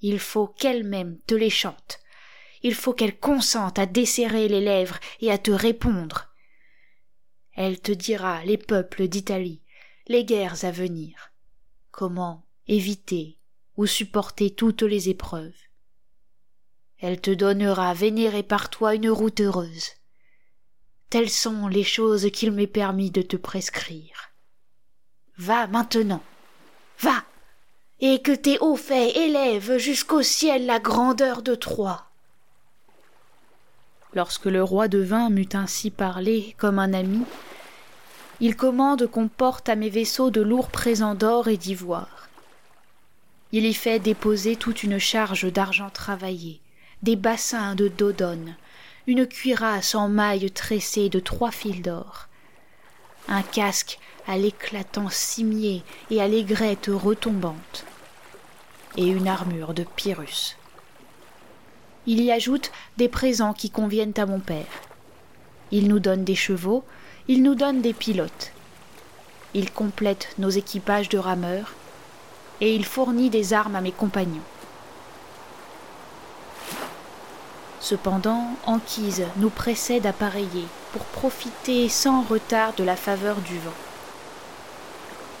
Il 0.00 0.18
faut 0.18 0.46
qu'elle-même 0.46 1.18
te 1.26 1.34
les 1.34 1.50
chante. 1.50 1.98
Il 2.62 2.74
faut 2.74 2.92
qu'elle 2.92 3.18
consente 3.18 3.78
à 3.78 3.86
desserrer 3.86 4.48
les 4.48 4.60
lèvres 4.60 4.98
et 5.20 5.30
à 5.30 5.38
te 5.38 5.50
répondre. 5.50 6.28
Elle 7.52 7.80
te 7.80 7.92
dira 7.92 8.44
les 8.44 8.58
peuples 8.58 9.08
d'Italie, 9.08 9.62
les 10.08 10.24
guerres 10.24 10.64
à 10.64 10.70
venir, 10.70 11.32
comment 11.90 12.44
éviter 12.68 13.38
ou 13.76 13.86
supporter 13.86 14.50
toutes 14.50 14.82
les 14.82 15.08
épreuves. 15.08 15.54
Elle 16.98 17.20
te 17.20 17.30
donnera 17.30 17.92
vénérée 17.94 18.42
par 18.42 18.70
toi 18.70 18.94
une 18.94 19.10
route 19.10 19.40
heureuse 19.40 19.90
Telles 21.10 21.30
sont 21.30 21.68
les 21.68 21.84
choses 21.84 22.30
qu'il 22.32 22.52
m'est 22.52 22.66
permis 22.66 23.10
de 23.10 23.22
te 23.22 23.36
prescrire. 23.36 24.32
Va 25.38 25.66
maintenant, 25.66 26.22
va, 26.98 27.22
et 28.00 28.20
que 28.20 28.32
tes 28.32 28.58
hauts 28.58 28.76
faits 28.76 29.14
élèvent 29.16 29.78
jusqu'au 29.78 30.22
ciel 30.22 30.66
la 30.66 30.80
grandeur 30.80 31.42
de 31.42 31.54
Troie. 31.54 32.05
Lorsque 34.16 34.46
le 34.46 34.62
roi 34.62 34.88
de 34.88 34.96
vin 34.98 35.28
m'eut 35.28 35.50
ainsi 35.52 35.90
parlé 35.90 36.54
comme 36.56 36.78
un 36.78 36.94
ami, 36.94 37.20
il 38.40 38.56
commande 38.56 39.06
qu'on 39.08 39.28
porte 39.28 39.68
à 39.68 39.76
mes 39.76 39.90
vaisseaux 39.90 40.30
de 40.30 40.40
lourds 40.40 40.70
présents 40.70 41.14
d'or 41.14 41.48
et 41.48 41.58
d'ivoire. 41.58 42.30
Il 43.52 43.66
y 43.66 43.74
fait 43.74 43.98
déposer 43.98 44.56
toute 44.56 44.82
une 44.82 44.98
charge 44.98 45.52
d'argent 45.52 45.90
travaillé, 45.90 46.60
des 47.02 47.14
bassins 47.14 47.74
de 47.74 47.88
dodone, 47.88 48.56
une 49.06 49.26
cuirasse 49.26 49.94
en 49.94 50.08
mailles 50.08 50.50
tressée 50.50 51.10
de 51.10 51.20
trois 51.20 51.50
fils 51.50 51.82
d'or, 51.82 52.28
un 53.28 53.42
casque 53.42 53.98
à 54.26 54.38
l'éclatant 54.38 55.10
cimier 55.10 55.82
et 56.10 56.22
à 56.22 56.26
l'aigrette 56.26 56.88
retombante, 56.90 57.84
et 58.96 59.04
une 59.04 59.28
armure 59.28 59.74
de 59.74 59.84
Pyrrhus. 59.84 60.56
Il 62.08 62.22
y 62.22 62.30
ajoute 62.30 62.70
des 62.98 63.08
présents 63.08 63.52
qui 63.52 63.68
conviennent 63.68 64.14
à 64.16 64.26
mon 64.26 64.38
père. 64.38 64.66
Il 65.72 65.88
nous 65.88 65.98
donne 65.98 66.22
des 66.22 66.36
chevaux, 66.36 66.84
il 67.26 67.42
nous 67.42 67.56
donne 67.56 67.82
des 67.82 67.92
pilotes. 67.92 68.52
Il 69.54 69.72
complète 69.72 70.28
nos 70.38 70.50
équipages 70.50 71.08
de 71.08 71.18
rameurs, 71.18 71.74
et 72.60 72.76
il 72.76 72.84
fournit 72.84 73.28
des 73.28 73.52
armes 73.52 73.74
à 73.74 73.80
mes 73.80 73.90
compagnons. 73.90 74.40
Cependant, 77.80 78.50
Anquise 78.66 79.24
nous 79.38 79.50
précède 79.50 80.06
à 80.06 80.12
pour 80.92 81.04
profiter 81.06 81.88
sans 81.88 82.22
retard 82.22 82.72
de 82.74 82.84
la 82.84 82.96
faveur 82.96 83.36
du 83.36 83.58
vent. 83.58 83.70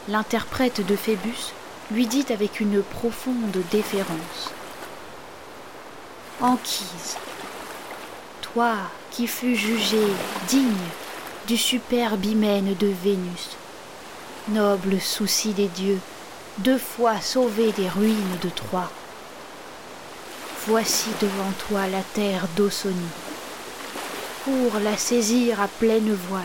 L'interprète 0.08 0.84
de 0.84 0.96
Phébus 0.96 1.52
lui 1.92 2.06
dit 2.06 2.26
avec 2.30 2.58
une 2.58 2.82
profonde 2.82 3.56
déférence 3.70 4.50
Anquise, 6.40 7.16
toi 8.42 8.74
qui 9.10 9.26
fus 9.26 9.56
jugé 9.56 10.02
digne 10.48 10.88
du 11.46 11.56
superbe 11.56 12.24
hymen 12.24 12.74
de 12.74 12.88
Vénus, 12.88 13.56
noble 14.48 15.00
souci 15.00 15.52
des 15.52 15.68
dieux, 15.68 15.98
deux 16.58 16.78
fois 16.78 17.20
sauvé 17.20 17.72
des 17.72 17.88
ruines 17.88 18.38
de 18.42 18.50
Troie, 18.50 18.90
Voici 20.68 21.10
devant 21.20 21.52
toi 21.68 21.86
la 21.86 22.02
terre 22.02 22.48
d'Ausonie. 22.56 22.96
Pour 24.44 24.80
la 24.80 24.96
saisir 24.96 25.60
à 25.60 25.68
pleine 25.68 26.12
voile. 26.28 26.42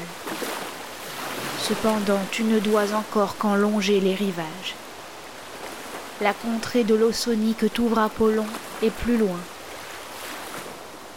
Cependant, 1.60 2.20
tu 2.30 2.44
ne 2.44 2.60
dois 2.60 2.94
encore 2.94 3.36
qu'en 3.38 3.56
longer 3.56 4.00
les 4.00 4.14
rivages. 4.14 4.76
La 6.22 6.36
contrée 6.36 6.84
de 6.84 6.94
l'Ausonie 6.94 7.56
que 7.56 7.66
t'ouvre 7.66 7.98
Apollon 7.98 8.46
est 8.84 8.92
plus 8.92 9.18
loin. 9.18 9.40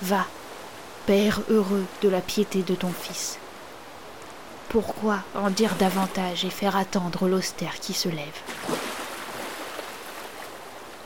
Va, 0.04 0.26
Père 1.06 1.40
heureux 1.48 1.86
de 2.02 2.10
la 2.10 2.20
piété 2.20 2.60
de 2.60 2.74
ton 2.74 2.90
Fils. 2.90 3.38
Pourquoi 4.68 5.20
en 5.34 5.48
dire 5.48 5.76
davantage 5.76 6.44
et 6.44 6.50
faire 6.50 6.76
attendre 6.76 7.26
l'austère 7.26 7.80
qui 7.80 7.94
se 7.94 8.10
lève? 8.10 8.42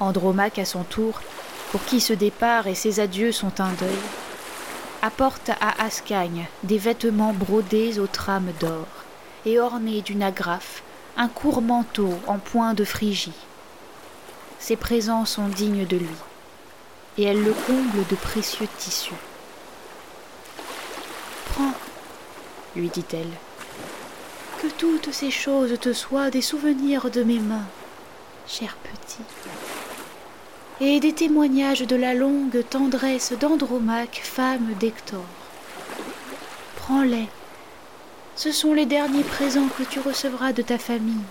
Andromaque, 0.01 0.59
à 0.59 0.65
son 0.65 0.83
tour, 0.83 1.21
pour 1.71 1.85
qui 1.85 2.01
ce 2.01 2.13
départ 2.13 2.67
et 2.67 2.75
ces 2.75 2.99
adieux 2.99 3.31
sont 3.31 3.61
un 3.61 3.71
deuil, 3.75 4.01
apporte 5.01 5.51
à 5.61 5.81
Ascagne 5.81 6.49
des 6.65 6.79
vêtements 6.79 7.33
brodés 7.33 8.01
aux 8.01 8.09
trames 8.09 8.51
d'or 8.59 8.89
et 9.47 9.61
ornés 9.61 10.03
d'une 10.03 10.25
agrafe, 10.25 10.83
un 11.17 11.29
court 11.29 11.63
manteau 11.63 12.19
en 12.27 12.39
point 12.39 12.75
de 12.75 12.83
Phrygie. 12.83 13.47
Ces 14.59 14.75
présents 14.75 15.25
sont 15.25 15.47
dignes 15.47 15.87
de 15.87 15.99
lui, 15.99 16.09
et 17.19 17.25
elle 17.25 17.43
le 17.43 17.53
comble 17.53 18.07
de 18.09 18.17
précieux 18.17 18.69
tissus. 18.79 19.13
Prends, 21.47 21.75
lui 22.77 22.89
dit-elle, 22.89 23.33
que 24.63 24.69
toutes 24.69 25.13
ces 25.13 25.31
choses 25.31 25.79
te 25.81 25.93
soient 25.93 26.31
des 26.31 26.43
souvenirs 26.43 27.11
de 27.11 27.23
mes 27.25 27.41
mains, 27.41 27.67
cher 28.47 28.77
petit 28.77 29.23
et 30.81 31.01
des 31.01 31.13
témoignages 31.13 31.87
de 31.87 31.97
la 31.97 32.15
longue 32.15 32.63
tendresse 32.71 33.33
d'Andromaque, 33.33 34.21
femme 34.23 34.75
d'Hector. 34.79 35.25
Prends-les. 36.77 37.27
Ce 38.37 38.53
sont 38.53 38.73
les 38.75 38.87
derniers 38.87 39.25
présents 39.25 39.69
que 39.77 39.83
tu 39.83 39.99
recevras 39.99 40.53
de 40.53 40.63
ta 40.63 40.79
famille, 40.79 41.25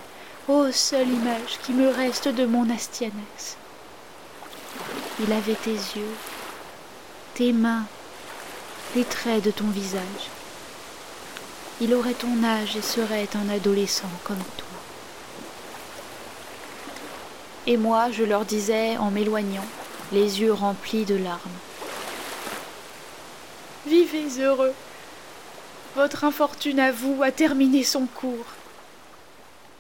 ô 0.50 0.70
seule 0.74 1.08
image 1.08 1.60
qui 1.64 1.72
me 1.72 1.88
reste 1.88 2.28
de 2.28 2.46
mon 2.46 2.70
Astyanax. 2.70 3.58
Il 5.20 5.32
avait 5.34 5.56
tes 5.56 5.72
yeux, 5.72 6.14
tes 7.34 7.52
mains, 7.52 7.86
les 8.96 9.04
traits 9.04 9.44
de 9.44 9.52
ton 9.52 9.66
visage. 9.66 10.30
Il 11.82 11.94
aurait 11.96 12.14
ton 12.14 12.44
âge 12.44 12.76
et 12.76 12.82
serait 12.82 13.28
un 13.34 13.50
adolescent 13.50 14.10
comme 14.24 14.38
toi. 14.58 14.68
Et 17.66 17.78
moi, 17.78 18.12
je 18.12 18.24
leur 18.24 18.46
disais 18.46 18.98
en 18.98 19.10
m'éloignant, 19.10 19.66
les 20.12 20.42
yeux 20.42 20.54
remplis 20.54 21.06
de 21.06 21.16
larmes. 21.16 21.40
Vivez 23.88 24.40
heureux, 24.40 24.74
votre 25.96 26.26
infortune 26.26 26.80
à 26.80 26.92
vous 26.92 27.24
a 27.24 27.32
terminé 27.32 27.84
son 27.84 28.06
cours. 28.06 28.46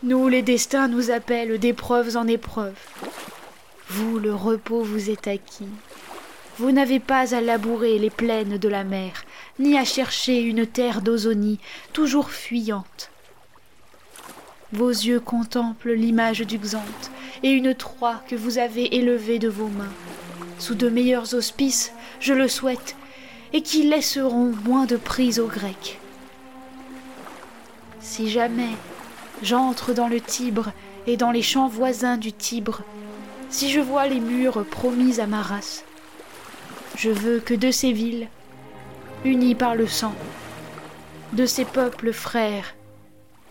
Nous, 0.01 0.27
les 0.27 0.41
destins 0.41 0.87
nous 0.87 1.11
appellent 1.11 1.59
d'épreuves 1.59 2.17
en 2.17 2.27
épreuves. 2.27 2.73
Vous, 3.89 4.19
le 4.19 4.33
repos 4.33 4.81
vous 4.83 5.09
est 5.09 5.27
acquis. 5.27 5.69
Vous 6.59 6.71
n'avez 6.71 6.99
pas 6.99 7.35
à 7.35 7.41
labourer 7.41 7.99
les 7.99 8.09
plaines 8.09 8.57
de 8.57 8.67
la 8.67 8.83
mer, 8.83 9.23
ni 9.59 9.77
à 9.77 9.85
chercher 9.85 10.41
une 10.41 10.65
terre 10.65 11.01
d'ozonie 11.01 11.59
toujours 11.93 12.31
fuyante. 12.31 13.11
Vos 14.73 14.89
yeux 14.89 15.19
contemplent 15.19 15.93
l'image 15.93 16.41
du 16.41 16.57
Xanthe 16.57 17.11
et 17.43 17.51
une 17.51 17.73
Troie 17.73 18.21
que 18.27 18.35
vous 18.35 18.57
avez 18.57 18.95
élevée 18.97 19.39
de 19.39 19.47
vos 19.47 19.67
mains, 19.67 19.93
sous 20.59 20.75
de 20.75 20.89
meilleurs 20.89 21.33
auspices, 21.33 21.93
je 22.19 22.33
le 22.33 22.47
souhaite, 22.47 22.95
et 23.53 23.61
qui 23.61 23.83
laisseront 23.83 24.53
moins 24.65 24.85
de 24.85 24.97
prise 24.97 25.39
aux 25.39 25.47
Grecs. 25.47 25.99
Si 28.01 28.29
jamais 28.29 28.71
j'entre 29.43 29.93
dans 29.93 30.07
le 30.07 30.19
Tibre 30.19 30.71
et 31.05 31.15
dans 31.15 31.31
les 31.31 31.41
champs 31.41 31.67
voisins 31.67 32.17
du 32.17 32.33
Tibre, 32.33 32.81
si 33.49 33.71
je 33.71 33.79
vois 33.79 34.07
les 34.07 34.19
murs 34.19 34.65
promis 34.65 35.19
à 35.19 35.27
ma 35.27 35.41
race, 35.41 35.83
je 36.95 37.09
veux 37.09 37.39
que 37.39 37.53
de 37.53 37.71
ces 37.71 37.91
villes, 37.91 38.27
unies 39.23 39.55
par 39.55 39.75
le 39.75 39.87
sang, 39.87 40.13
de 41.33 41.45
ces 41.45 41.65
peuples 41.65 42.13
frères, 42.13 42.75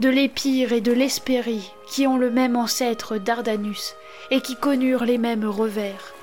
de 0.01 0.09
l'Épire 0.09 0.73
et 0.73 0.81
de 0.81 0.93
l'Hespérie, 0.93 1.73
qui 1.89 2.07
ont 2.07 2.19
le 2.19 2.31
même 2.31 2.57
ancêtre 2.57 3.17
Dardanus 3.17 3.95
et 4.31 4.41
qui 4.41 4.57
connurent 4.57 5.05
les 5.05 5.19
mêmes 5.19 5.47
revers, 5.47 6.15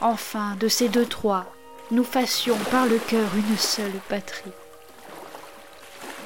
enfin 0.00 0.56
de 0.60 0.68
ces 0.68 0.88
deux 0.88 1.06
trois, 1.06 1.46
nous 1.90 2.04
fassions 2.04 2.58
par 2.70 2.86
le 2.86 2.98
cœur 2.98 3.28
une 3.36 3.56
seule 3.56 4.00
patrie. 4.08 4.52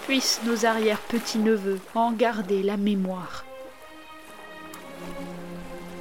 Puissent 0.07 0.41
nos 0.45 0.67
arrière-petits-neveux 0.67 1.79
en 1.95 2.13
garder 2.13 2.63
la 2.63 2.77
mémoire. 2.77 3.45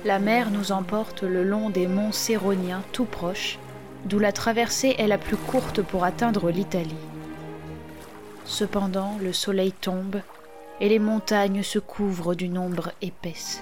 La 0.06 0.18
mer 0.18 0.50
nous 0.50 0.72
emporte 0.72 1.24
le 1.24 1.44
long 1.44 1.70
des 1.70 1.86
monts 1.86 2.14
Céroniens 2.14 2.84
tout 2.94 3.04
proches, 3.04 3.60
d'où 4.06 4.18
la 4.18 4.32
traversée 4.32 4.96
est 4.98 5.08
la 5.08 5.18
plus 5.18 5.36
courte 5.36 5.82
pour 5.82 6.06
atteindre 6.06 6.52
l'Italie. 6.52 6.96
Cependant, 8.46 9.18
le 9.22 9.34
soleil 9.34 9.74
tombe 9.74 10.22
et 10.80 10.88
les 10.88 11.00
montagnes 11.00 11.64
se 11.64 11.80
couvrent 11.80 12.34
d'une 12.34 12.58
ombre 12.58 12.94
épaisse. 13.02 13.62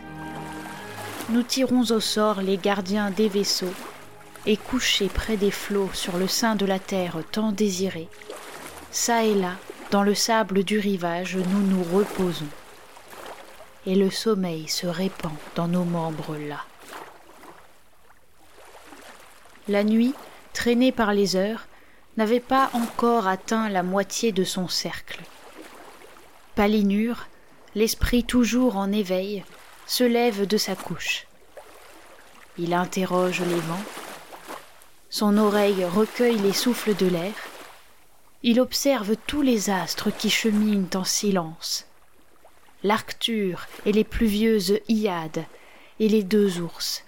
Nous 1.29 1.41
tirons 1.41 1.81
au 1.89 1.99
sort 1.99 2.41
les 2.41 2.57
gardiens 2.57 3.09
des 3.09 3.29
vaisseaux 3.29 3.73
et 4.45 4.57
couchés 4.57 5.09
près 5.09 5.37
des 5.37 5.51
flots 5.51 5.89
sur 5.93 6.17
le 6.17 6.27
sein 6.27 6.55
de 6.55 6.67
la 6.67 6.77
terre 6.77 7.17
tant 7.31 7.51
désirée. 7.51 8.09
Ça 8.91 9.25
et 9.25 9.33
là, 9.33 9.53
dans 9.89 10.03
le 10.03 10.13
sable 10.13 10.63
du 10.63 10.77
rivage, 10.77 11.35
nous 11.35 11.63
nous 11.67 11.83
reposons. 11.83 12.45
Et 13.87 13.95
le 13.95 14.11
sommeil 14.11 14.67
se 14.67 14.85
répand 14.85 15.33
dans 15.55 15.67
nos 15.67 15.83
membres 15.83 16.37
là. 16.37 16.63
La 19.67 19.83
nuit, 19.83 20.13
traînée 20.53 20.91
par 20.91 21.13
les 21.13 21.35
heures, 21.35 21.65
n'avait 22.17 22.39
pas 22.39 22.69
encore 22.73 23.27
atteint 23.27 23.67
la 23.69 23.81
moitié 23.81 24.31
de 24.31 24.43
son 24.43 24.67
cercle. 24.67 25.21
Palinure, 26.53 27.25
l'esprit 27.73 28.23
toujours 28.23 28.77
en 28.77 28.91
éveil, 28.91 29.43
se 29.87 30.03
lève 30.03 30.45
de 30.45 30.57
sa 30.57 30.75
couche. 30.75 31.25
Il 32.59 32.75
interroge 32.75 33.41
les 33.41 33.59
vents, 33.61 33.83
son 35.09 35.37
oreille 35.37 35.85
recueille 35.85 36.37
les 36.37 36.53
souffles 36.53 36.93
de 36.93 37.07
l'air. 37.07 37.33
Il 38.43 38.59
observe 38.59 39.15
tous 39.25 39.41
les 39.41 39.69
astres 39.69 40.11
qui 40.11 40.29
cheminent 40.29 40.89
en 40.93 41.03
silence. 41.03 41.85
L'Arcture 42.87 43.67
et 43.85 43.91
les 43.91 44.05
pluvieuses 44.05 44.79
Hyades 44.87 45.43
et 45.99 46.07
les 46.07 46.23
deux 46.23 46.61
ours. 46.61 47.03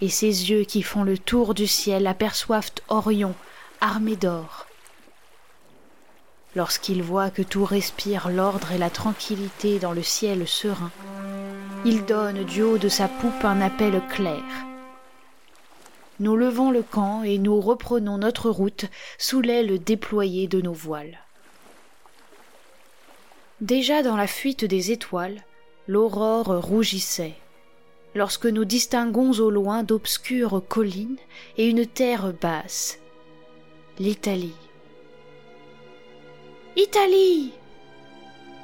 Et 0.00 0.08
ses 0.08 0.50
yeux 0.50 0.64
qui 0.64 0.82
font 0.82 1.04
le 1.04 1.18
tour 1.18 1.52
du 1.52 1.66
ciel 1.66 2.06
aperçoivent 2.06 2.70
Orion 2.88 3.34
armé 3.82 4.16
d'or. 4.16 4.66
Lorsqu'il 6.56 7.02
voit 7.02 7.28
que 7.28 7.42
tout 7.42 7.66
respire 7.66 8.30
l'ordre 8.30 8.72
et 8.72 8.78
la 8.78 8.88
tranquillité 8.88 9.78
dans 9.78 9.92
le 9.92 10.02
ciel 10.02 10.48
serein, 10.48 10.90
il 11.84 12.06
donne 12.06 12.42
du 12.44 12.62
haut 12.62 12.78
de 12.78 12.88
sa 12.88 13.08
poupe 13.08 13.44
un 13.44 13.60
appel 13.60 14.00
clair 14.08 14.42
nous 16.20 16.36
levons 16.36 16.70
le 16.70 16.82
camp 16.82 17.24
et 17.24 17.36
nous 17.36 17.60
reprenons 17.60 18.16
notre 18.16 18.48
route 18.48 18.84
sous 19.18 19.40
l'aile 19.40 19.82
déployée 19.82 20.46
de 20.46 20.60
nos 20.60 20.72
voiles. 20.72 21.18
Déjà 23.62 24.02
dans 24.02 24.16
la 24.16 24.26
fuite 24.26 24.64
des 24.64 24.90
étoiles, 24.90 25.40
l'aurore 25.86 26.48
rougissait, 26.60 27.34
lorsque 28.12 28.46
nous 28.46 28.64
distinguons 28.64 29.30
au 29.38 29.50
loin 29.50 29.84
d'obscures 29.84 30.60
collines 30.68 31.16
et 31.56 31.68
une 31.68 31.86
terre 31.86 32.32
basse. 32.32 32.98
L'Italie. 34.00 34.56
Italie 36.74 37.52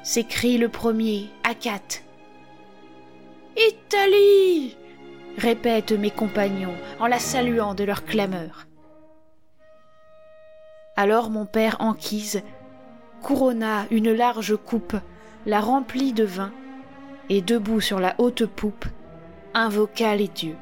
s'écrie 0.03 0.57
le 0.57 0.67
premier, 0.67 1.29
Akat. 1.45 2.01
Italie 3.55 4.75
répètent 5.37 5.93
mes 5.93 6.11
compagnons 6.11 6.75
en 6.99 7.07
la 7.07 7.19
saluant 7.19 7.73
de 7.73 7.85
leur 7.85 8.03
clameur. 8.03 8.67
Alors 10.97 11.29
mon 11.29 11.45
père 11.45 11.77
Anquise 11.79 12.43
couronna 13.21 13.85
une 13.91 14.11
large 14.11 14.55
coupe, 14.55 14.95
la 15.45 15.59
remplit 15.59 16.13
de 16.13 16.23
vin, 16.23 16.51
et 17.29 17.41
debout 17.41 17.81
sur 17.81 17.99
la 17.99 18.15
haute 18.17 18.45
poupe, 18.45 18.85
invoqua 19.53 20.15
les 20.15 20.27
dieux. 20.27 20.57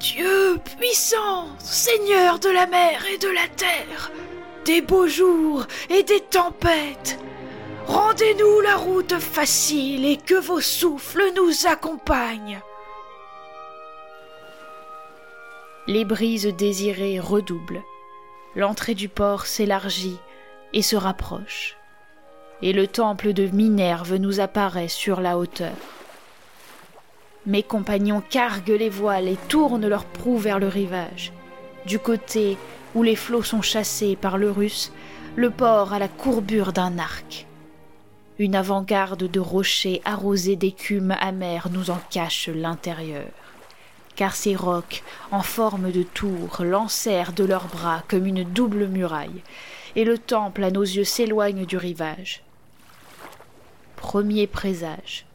Dieu 0.00 0.58
puissant, 0.78 1.48
Seigneur 1.58 2.38
de 2.38 2.48
la 2.48 2.66
mer 2.66 3.04
et 3.12 3.18
de 3.18 3.28
la 3.28 3.48
terre, 3.56 4.10
des 4.64 4.80
beaux 4.80 5.06
jours 5.06 5.66
et 5.90 6.02
des 6.02 6.20
tempêtes, 6.20 7.18
rendez-nous 7.86 8.60
la 8.60 8.76
route 8.76 9.18
facile 9.18 10.04
et 10.04 10.16
que 10.16 10.34
vos 10.34 10.60
souffles 10.60 11.32
nous 11.36 11.66
accompagnent. 11.66 12.60
Les 15.86 16.04
brises 16.04 16.46
désirées 16.46 17.20
redoublent. 17.20 17.82
L'entrée 18.56 18.94
du 18.94 19.08
port 19.08 19.46
s'élargit 19.46 20.18
et 20.74 20.82
se 20.82 20.96
rapproche. 20.96 21.76
Et 22.60 22.74
le 22.74 22.86
temple 22.86 23.32
de 23.32 23.46
Minerve 23.46 24.16
nous 24.16 24.40
apparaît 24.40 24.88
sur 24.88 25.20
la 25.20 25.38
hauteur. 25.38 25.72
Mes 27.46 27.62
compagnons 27.62 28.22
carguent 28.28 28.76
les 28.78 28.90
voiles 28.90 29.28
et 29.28 29.38
tournent 29.48 29.88
leurs 29.88 30.04
proues 30.04 30.38
vers 30.38 30.58
le 30.58 30.68
rivage. 30.68 31.32
Du 31.86 31.98
côté 31.98 32.58
où 32.94 33.02
les 33.02 33.16
flots 33.16 33.42
sont 33.42 33.62
chassés 33.62 34.16
par 34.16 34.36
le 34.36 34.50
russe, 34.50 34.92
le 35.36 35.50
port 35.50 35.92
a 35.92 35.98
la 35.98 36.08
courbure 36.08 36.72
d'un 36.72 36.98
arc. 36.98 37.46
Une 38.38 38.54
avant-garde 38.54 39.30
de 39.30 39.40
rochers 39.40 40.02
arrosés 40.04 40.56
d'écume 40.56 41.14
amère 41.20 41.68
nous 41.70 41.90
en 41.90 42.00
cache 42.10 42.48
l'intérieur 42.48 43.30
car 44.16 44.34
ces 44.36 44.54
rocs, 44.54 45.02
en 45.30 45.42
forme 45.42 45.90
de 45.90 46.02
tour, 46.02 46.58
lancèrent 46.60 47.32
de 47.32 47.44
leurs 47.44 47.66
bras 47.66 48.02
comme 48.08 48.26
une 48.26 48.44
double 48.44 48.86
muraille, 48.86 49.42
et 49.96 50.04
le 50.04 50.18
temple 50.18 50.64
à 50.64 50.70
nos 50.70 50.82
yeux 50.82 51.04
s'éloigne 51.04 51.66
du 51.66 51.76
rivage. 51.76 52.42
Premier 53.96 54.46
présage, 54.46 55.26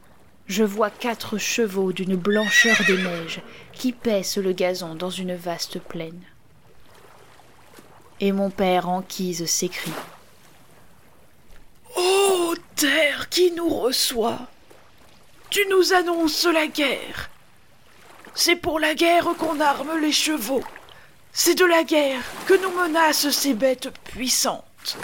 je 0.46 0.64
vois 0.64 0.90
quatre 0.90 1.38
chevaux 1.38 1.92
d'une 1.92 2.16
blancheur 2.16 2.76
de 2.88 2.96
neige 2.96 3.40
qui 3.72 3.92
paissent 3.92 4.38
le 4.38 4.52
gazon 4.52 4.94
dans 4.94 5.10
une 5.10 5.34
vaste 5.34 5.78
plaine. 5.78 6.22
Et 8.20 8.32
mon 8.32 8.50
père 8.50 8.88
Anquise 8.88 9.46
s'écrie. 9.46 9.92
Ô 11.96 12.54
terre 12.76 13.28
qui 13.28 13.52
nous 13.52 13.68
reçoit, 13.68 14.40
tu 15.50 15.60
nous 15.70 15.92
annonces 15.92 16.46
la 16.46 16.66
guerre. 16.66 17.30
C'est 18.34 18.56
pour 18.56 18.78
la 18.78 18.94
guerre 18.94 19.34
qu'on 19.38 19.60
arme 19.60 19.98
les 20.00 20.12
chevaux. 20.12 20.62
C'est 21.32 21.54
de 21.54 21.64
la 21.64 21.84
guerre 21.84 22.22
que 22.46 22.54
nous 22.54 22.76
menacent 22.76 23.30
ces 23.30 23.54
bêtes 23.54 23.90
puissantes. 24.04 24.98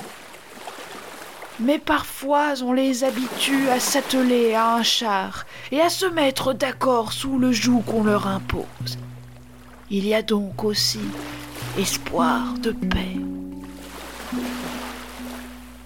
Mais 1.61 1.79
parfois 1.79 2.55
on 2.63 2.73
les 2.73 3.05
habitue 3.05 3.69
à 3.71 3.81
s'atteler 3.81 4.53
à 4.55 4.75
un 4.75 4.83
char 4.83 5.47
et 5.71 5.81
à 5.81 5.89
se 5.89 6.07
mettre 6.07 6.53
d'accord 6.53 7.13
sous 7.13 7.39
le 7.39 7.53
joug 7.53 7.83
qu'on 7.87 8.05
leur 8.05 8.27
impose. 8.27 8.99
Il 9.89 10.07
y 10.07 10.15
a 10.15 10.23
donc 10.23 10.65
aussi 10.65 11.01
espoir 11.79 12.55
de 12.61 12.73
paix. 12.73 13.17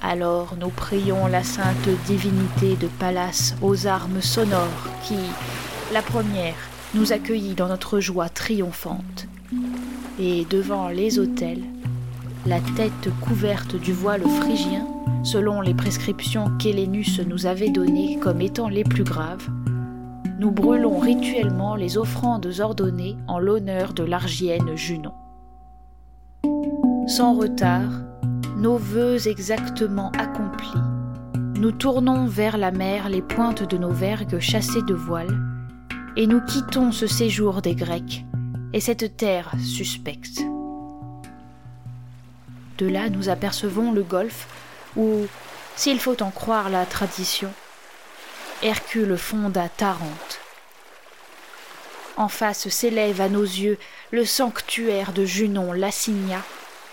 Alors 0.00 0.56
nous 0.58 0.70
prions 0.70 1.26
la 1.26 1.44
sainte 1.44 1.88
divinité 2.06 2.76
de 2.76 2.88
Pallas 2.88 3.54
aux 3.60 3.86
armes 3.86 4.22
sonores 4.22 4.88
qui, 5.04 5.18
la 5.92 6.00
première, 6.00 6.56
nous 6.94 7.12
accueillit 7.12 7.54
dans 7.54 7.68
notre 7.68 8.00
joie 8.00 8.30
triomphante. 8.30 9.28
Et 10.22 10.44
devant 10.50 10.88
les 10.88 11.18
autels, 11.18 11.62
la 12.44 12.60
tête 12.76 13.08
couverte 13.22 13.74
du 13.76 13.94
voile 13.94 14.20
phrygien, 14.20 14.86
selon 15.24 15.62
les 15.62 15.72
prescriptions 15.72 16.50
qu'Hélénus 16.58 17.20
nous 17.26 17.46
avait 17.46 17.70
données 17.70 18.18
comme 18.20 18.42
étant 18.42 18.68
les 18.68 18.84
plus 18.84 19.04
graves, 19.04 19.48
nous 20.38 20.50
brûlons 20.50 20.98
rituellement 20.98 21.74
les 21.74 21.96
offrandes 21.96 22.52
ordonnées 22.60 23.16
en 23.28 23.38
l'honneur 23.38 23.94
de 23.94 24.02
l'argienne 24.02 24.76
Junon. 24.76 25.14
Sans 27.06 27.32
retard, 27.32 27.90
nos 28.58 28.76
vœux 28.76 29.26
exactement 29.26 30.12
accomplis, 30.18 30.80
nous 31.58 31.72
tournons 31.72 32.26
vers 32.26 32.58
la 32.58 32.72
mer 32.72 33.08
les 33.08 33.22
pointes 33.22 33.66
de 33.70 33.78
nos 33.78 33.92
vergues 33.92 34.38
chassées 34.38 34.82
de 34.86 34.94
voiles, 34.94 35.40
et 36.18 36.26
nous 36.26 36.42
quittons 36.42 36.92
ce 36.92 37.06
séjour 37.06 37.62
des 37.62 37.74
Grecs 37.74 38.26
et 38.72 38.80
cette 38.80 39.16
terre 39.16 39.52
suspecte. 39.58 40.40
De 42.78 42.86
là, 42.86 43.08
nous 43.10 43.28
apercevons 43.28 43.92
le 43.92 44.02
golfe 44.02 44.46
où, 44.96 45.26
s'il 45.76 46.00
faut 46.00 46.22
en 46.22 46.30
croire 46.30 46.70
la 46.70 46.86
tradition, 46.86 47.52
Hercule 48.62 49.16
fonda 49.16 49.68
Tarente. 49.68 50.40
En 52.16 52.28
face 52.28 52.68
s'élève 52.68 53.20
à 53.20 53.28
nos 53.28 53.42
yeux 53.42 53.78
le 54.10 54.24
sanctuaire 54.24 55.12
de 55.12 55.24
Junon 55.24 55.72
l'assigna 55.72 56.42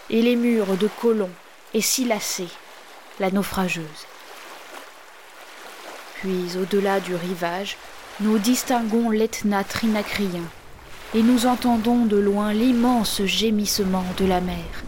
et 0.09 0.21
les 0.21 0.35
murs 0.35 0.77
de 0.77 0.87
Colomb 0.87 1.29
et 1.73 1.81
Silacée, 1.81 2.47
la 3.19 3.31
naufrageuse. 3.31 4.07
Puis, 6.15 6.57
au-delà 6.57 6.99
du 6.99 7.13
rivage, 7.15 7.77
nous 8.19 8.39
distinguons 8.39 9.09
l'Etna 9.09 9.63
trinacrien 9.63 10.43
et 11.13 11.23
nous 11.23 11.45
entendons 11.45 12.05
de 12.05 12.17
loin 12.17 12.53
l'immense 12.53 13.21
gémissement 13.23 14.03
de 14.17 14.25
la 14.25 14.41
mer, 14.41 14.83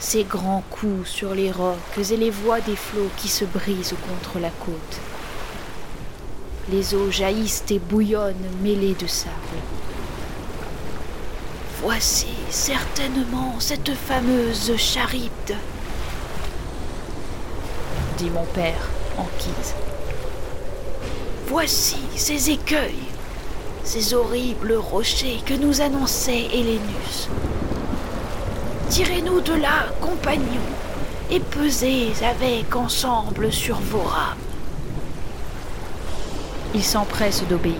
ses 0.00 0.24
grands 0.24 0.64
coups 0.70 1.08
sur 1.08 1.34
les 1.34 1.52
rocs 1.52 1.76
et 1.98 2.16
les 2.16 2.30
voix 2.30 2.60
des 2.60 2.76
flots 2.76 3.10
qui 3.16 3.28
se 3.28 3.44
brisent 3.44 3.94
contre 4.08 4.38
la 4.38 4.50
côte. 4.50 5.00
Les 6.70 6.94
eaux 6.94 7.10
jaillissent 7.10 7.64
et 7.70 7.78
bouillonnent 7.78 8.34
mêlées 8.62 8.94
de 8.94 9.06
sable. 9.06 9.34
Voici 11.82 12.28
certainement 12.50 13.60
cette 13.60 13.94
fameuse 13.94 14.76
charybde, 14.76 15.56
dit 18.16 18.30
mon 18.30 18.44
père 18.46 18.88
en 19.16 19.26
quise. 19.38 19.74
Voici 21.46 21.96
ces 22.16 22.50
écueils, 22.50 23.07
ces 23.88 24.12
horribles 24.12 24.74
rochers 24.74 25.40
que 25.46 25.54
nous 25.54 25.80
annonçait 25.80 26.44
Hélénus. 26.52 27.30
Tirez-nous 28.90 29.40
de 29.40 29.54
là, 29.54 29.86
compagnons, 30.02 30.68
et 31.30 31.40
pesez 31.40 32.12
avec 32.22 32.76
ensemble 32.76 33.50
sur 33.50 33.76
vos 33.76 34.02
rames. 34.02 34.36
Il 36.74 36.84
s'empresse 36.84 37.42
d'obéir. 37.48 37.76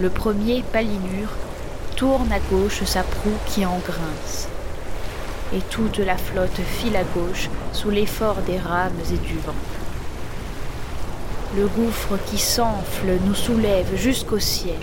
Le 0.00 0.10
premier 0.10 0.64
Palinure 0.72 1.30
tourne 1.94 2.32
à 2.32 2.40
gauche 2.40 2.82
sa 2.82 3.04
proue 3.04 3.38
qui 3.46 3.64
en 3.64 3.78
grince, 3.78 4.48
et 5.54 5.60
toute 5.70 5.98
la 5.98 6.16
flotte 6.16 6.60
file 6.80 6.96
à 6.96 7.04
gauche 7.04 7.50
sous 7.72 7.90
l'effort 7.90 8.38
des 8.44 8.58
rames 8.58 8.98
et 9.12 9.18
du 9.18 9.38
vent. 9.38 9.85
Le 11.54 11.68
gouffre 11.68 12.18
qui 12.26 12.38
s'enfle 12.38 13.18
nous 13.24 13.34
soulève 13.34 13.94
jusqu'au 13.96 14.38
ciel, 14.38 14.80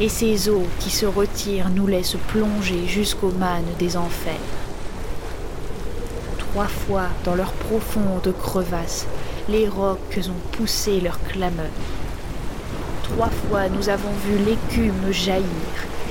et 0.00 0.08
ces 0.08 0.48
eaux 0.48 0.66
qui 0.78 0.90
se 0.90 1.04
retirent 1.04 1.70
nous 1.70 1.86
laissent 1.86 2.16
plonger 2.28 2.86
jusqu'aux 2.86 3.32
mannes 3.32 3.64
des 3.78 3.96
enfers. 3.96 4.34
Trois 6.38 6.68
fois 6.68 7.08
dans 7.24 7.34
leurs 7.34 7.52
profondes 7.52 8.32
crevasses, 8.38 9.06
les 9.48 9.68
rocs 9.68 10.18
ont 10.28 10.56
poussé 10.56 11.00
leur 11.00 11.18
clameur. 11.24 11.66
Trois 13.02 13.30
fois 13.30 13.68
nous 13.68 13.88
avons 13.88 14.12
vu 14.24 14.38
l'écume 14.38 15.12
jaillir 15.12 15.44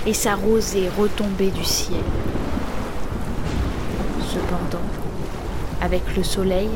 et 0.06 0.14
sa 0.14 0.36
rosée 0.36 0.90
retomber 0.98 1.50
du 1.50 1.64
ciel. 1.64 2.04
Cependant, 4.30 4.86
avec 5.82 6.04
le 6.16 6.24
soleil, 6.24 6.70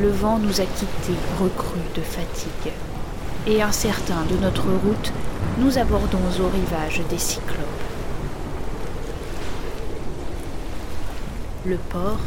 le 0.00 0.08
vent 0.08 0.38
nous 0.38 0.60
a 0.60 0.64
quittés 0.64 1.18
recrus 1.40 1.82
de 1.94 2.00
fatigue. 2.00 2.72
Et 3.46 3.62
incertains 3.62 4.24
de 4.30 4.36
notre 4.36 4.64
route, 4.64 5.12
nous 5.58 5.78
abordons 5.78 6.18
au 6.18 6.48
rivage 6.48 7.02
des 7.10 7.18
Cyclopes. 7.18 7.58
Le 11.66 11.76
port, 11.76 12.18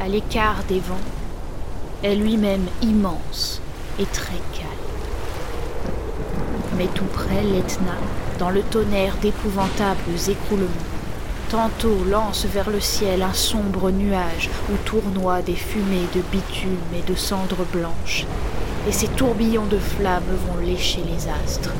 à 0.00 0.08
l'écart 0.08 0.62
des 0.68 0.80
vents, 0.80 0.94
est 2.02 2.14
lui-même 2.14 2.66
immense 2.82 3.60
et 3.98 4.06
très 4.06 4.40
calme. 4.52 4.70
Mais 6.76 6.88
tout 6.88 7.06
près, 7.06 7.42
l'Etna, 7.42 7.96
dans 8.38 8.50
le 8.50 8.62
tonnerre 8.62 9.16
d'épouvantables 9.22 10.12
écroulements, 10.28 10.68
tantôt 11.50 11.98
lance 12.08 12.44
vers 12.46 12.70
le 12.70 12.80
ciel 12.80 13.22
un 13.22 13.32
sombre 13.32 13.90
nuage 13.90 14.50
où 14.70 14.76
tournoient 14.84 15.42
des 15.42 15.54
fumées 15.54 16.08
de 16.14 16.20
bitume 16.32 16.78
et 16.94 17.08
de 17.08 17.16
cendres 17.16 17.64
blanches, 17.72 18.26
et 18.88 18.92
ces 18.92 19.08
tourbillons 19.08 19.66
de 19.66 19.78
flammes 19.78 20.22
vont 20.48 20.64
lécher 20.64 21.02
les 21.06 21.28
astres. 21.28 21.72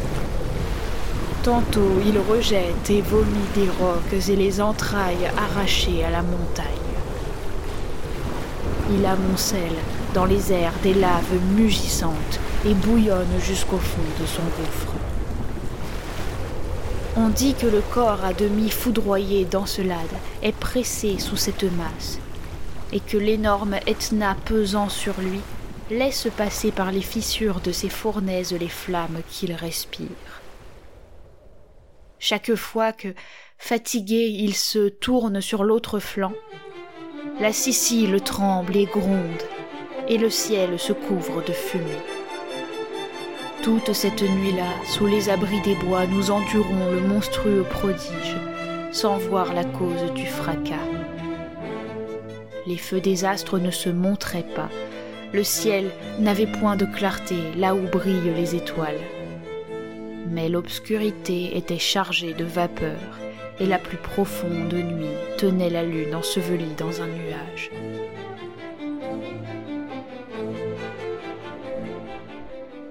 Tantôt 1.42 2.00
il 2.05 2.18
rejette 2.18 2.90
et 2.90 3.02
vomit 3.02 3.48
des 3.55 3.68
rocs 3.81 4.29
et 4.29 4.37
les 4.37 4.61
entrailles 4.61 5.31
arrachées 5.37 6.05
à 6.05 6.11
la 6.11 6.22
montagne. 6.22 6.64
Il 8.90 9.05
amoncelle 9.05 9.79
dans 10.14 10.24
les 10.24 10.52
airs 10.52 10.72
des 10.83 10.94
laves 10.94 11.38
mugissantes 11.57 12.40
et 12.64 12.74
bouillonne 12.74 13.40
jusqu'au 13.40 13.79
fond 13.79 14.02
de 14.20 14.26
son 14.26 14.42
gouffre. 14.42 15.06
On 17.18 17.31
dit 17.31 17.55
que 17.55 17.66
le 17.66 17.81
corps 17.81 18.26
à 18.26 18.35
demi 18.35 18.68
foudroyé 18.68 19.46
d'Encelade 19.46 19.98
est 20.42 20.55
pressé 20.55 21.18
sous 21.18 21.37
cette 21.37 21.64
masse, 21.64 22.18
et 22.92 23.00
que 23.00 23.16
l'énorme 23.16 23.76
Etna 23.87 24.37
pesant 24.44 24.90
sur 24.90 25.18
lui 25.22 25.40
laisse 25.90 26.29
passer 26.37 26.72
par 26.72 26.92
les 26.92 27.00
fissures 27.00 27.61
de 27.61 27.72
ses 27.72 27.88
fournaises 27.88 28.52
les 28.52 28.68
flammes 28.68 29.22
qu'il 29.31 29.55
respire. 29.55 30.42
Chaque 32.18 32.55
fois 32.55 32.92
que, 32.92 33.14
fatigué, 33.57 34.26
il 34.29 34.55
se 34.55 34.90
tourne 34.90 35.40
sur 35.40 35.64
l'autre 35.64 36.00
flanc, 36.00 36.35
la 37.40 37.55
Sicile 37.55 38.20
tremble 38.20 38.76
et 38.76 38.87
gronde, 38.87 39.42
et 40.07 40.18
le 40.18 40.29
ciel 40.29 40.79
se 40.79 40.92
couvre 40.92 41.42
de 41.42 41.52
fumée. 41.52 42.02
Toute 43.66 43.94
cette 43.94 44.22
nuit-là, 44.22 44.70
sous 44.85 45.07
les 45.07 45.29
abris 45.29 45.61
des 45.62 45.74
bois, 45.74 46.07
nous 46.07 46.31
endurons 46.31 46.88
le 46.92 47.00
monstrueux 47.00 47.64
prodige, 47.68 48.37
sans 48.92 49.18
voir 49.18 49.55
la 49.55 49.64
cause 49.64 50.12
du 50.14 50.24
fracas. 50.24 50.87
Les 52.68 52.76
feux 52.76 53.00
des 53.00 53.24
astres 53.24 53.59
ne 53.59 53.72
se 53.72 53.88
montraient 53.88 54.46
pas, 54.55 54.68
le 55.33 55.42
ciel 55.42 55.90
n'avait 56.20 56.46
point 56.46 56.76
de 56.76 56.85
clarté 56.85 57.35
là 57.57 57.74
où 57.74 57.81
brillent 57.88 58.35
les 58.37 58.55
étoiles. 58.55 59.02
Mais 60.31 60.48
l'obscurité 60.48 61.57
était 61.57 61.81
chargée 61.81 62.35
de 62.35 62.44
vapeur, 62.44 63.18
et 63.59 63.66
la 63.66 63.79
plus 63.79 63.98
profonde 63.98 64.74
nuit 64.74 65.16
tenait 65.38 65.70
la 65.70 65.83
lune 65.83 66.14
ensevelie 66.14 66.76
dans 66.79 67.02
un 67.02 67.09
nuage. 67.09 67.72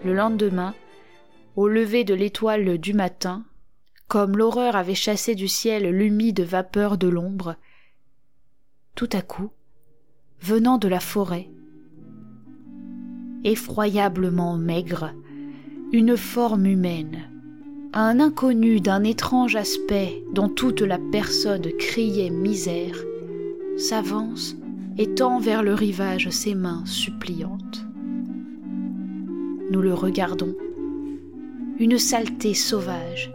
Le 0.06 0.14
lendemain, 0.14 0.76
au 1.56 1.68
lever 1.68 2.04
de 2.04 2.14
l'étoile 2.14 2.78
du 2.78 2.94
matin, 2.94 3.44
comme 4.08 4.38
l'horreur 4.38 4.76
avait 4.76 4.94
chassé 4.94 5.34
du 5.34 5.48
ciel 5.48 5.90
l'humide 5.90 6.42
vapeur 6.42 7.00
de 7.00 7.08
l'ombre, 7.08 7.56
tout 8.94 9.10
à 9.14 9.24
coup, 9.24 9.50
venant 10.40 10.78
de 10.78 10.88
la 10.88 11.00
forêt, 11.00 11.50
effroyablement 13.44 14.58
maigre, 14.58 15.12
une 15.92 16.18
forme 16.18 16.68
humaine, 16.68 17.32
un 17.94 18.20
inconnu 18.20 18.82
d'un 18.82 19.04
étrange 19.04 19.56
aspect 19.56 20.24
dont 20.34 20.50
toute 20.50 20.82
la 20.82 21.00
personne 21.12 21.72
criait 21.80 22.30
misère, 22.30 23.04
s'avance 23.76 24.56
et 25.00 25.16
tend 25.16 25.40
vers 25.40 25.64
le 25.64 25.74
rivage 25.74 26.30
ses 26.30 26.54
mains 26.54 26.86
suppliantes. 26.86 27.85
Nous 29.72 29.82
le 29.82 29.94
regardons. 29.96 30.54
Une 31.80 31.98
saleté 31.98 32.54
sauvage, 32.54 33.32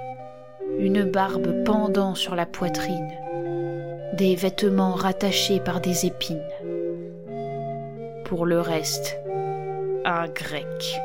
une 0.79 1.03
barbe 1.03 1.65
pendant 1.65 2.15
sur 2.15 2.37
la 2.37 2.47
poitrine, 2.47 3.11
des 4.17 4.37
vêtements 4.37 4.95
rattachés 4.95 5.59
par 5.59 5.81
des 5.81 6.07
épines. 6.07 6.39
Pour 8.25 8.47
le 8.47 8.61
reste, 8.61 9.19
un 10.05 10.29
grec, 10.29 11.01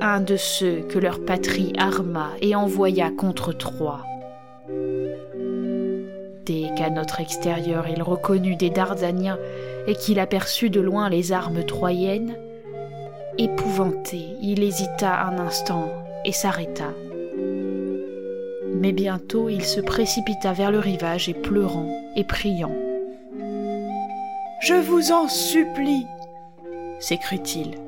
un 0.00 0.20
de 0.20 0.36
ceux 0.36 0.80
que 0.82 0.98
leur 0.98 1.24
patrie 1.24 1.72
arma 1.78 2.30
et 2.42 2.54
envoya 2.54 3.10
contre 3.10 3.52
Troie. 3.52 4.04
Dès 6.44 6.68
qu'à 6.76 6.90
notre 6.90 7.20
extérieur 7.20 7.86
il 7.88 8.02
reconnut 8.02 8.56
des 8.56 8.70
Dardaniens 8.70 9.38
et 9.86 9.94
qu'il 9.94 10.20
aperçut 10.20 10.68
de 10.68 10.80
loin 10.80 11.08
les 11.08 11.32
armes 11.32 11.64
troyennes, 11.64 12.36
épouvanté, 13.38 14.36
il 14.40 14.62
hésita 14.62 15.26
un 15.26 15.38
instant 15.38 15.92
et 16.24 16.32
s'arrêta. 16.32 16.92
Mais 18.74 18.92
bientôt 18.92 19.48
il 19.48 19.64
se 19.64 19.80
précipita 19.80 20.52
vers 20.52 20.70
le 20.70 20.78
rivage 20.78 21.28
et 21.28 21.34
pleurant 21.34 21.88
et 22.16 22.24
priant. 22.24 22.74
Je 24.60 24.74
vous 24.74 25.12
en 25.12 25.28
supplie, 25.28 26.06
s'écrie-t-il. 26.98 27.78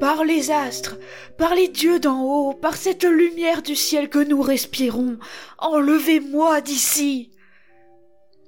Par 0.00 0.24
les 0.24 0.50
astres, 0.50 0.98
par 1.38 1.54
les 1.54 1.68
dieux 1.68 1.98
d'en 1.98 2.22
haut, 2.22 2.52
par 2.52 2.76
cette 2.76 3.04
lumière 3.04 3.62
du 3.62 3.74
ciel 3.74 4.10
que 4.10 4.18
nous 4.18 4.42
respirons, 4.42 5.16
enlevez-moi 5.58 6.60
d'ici. 6.60 7.30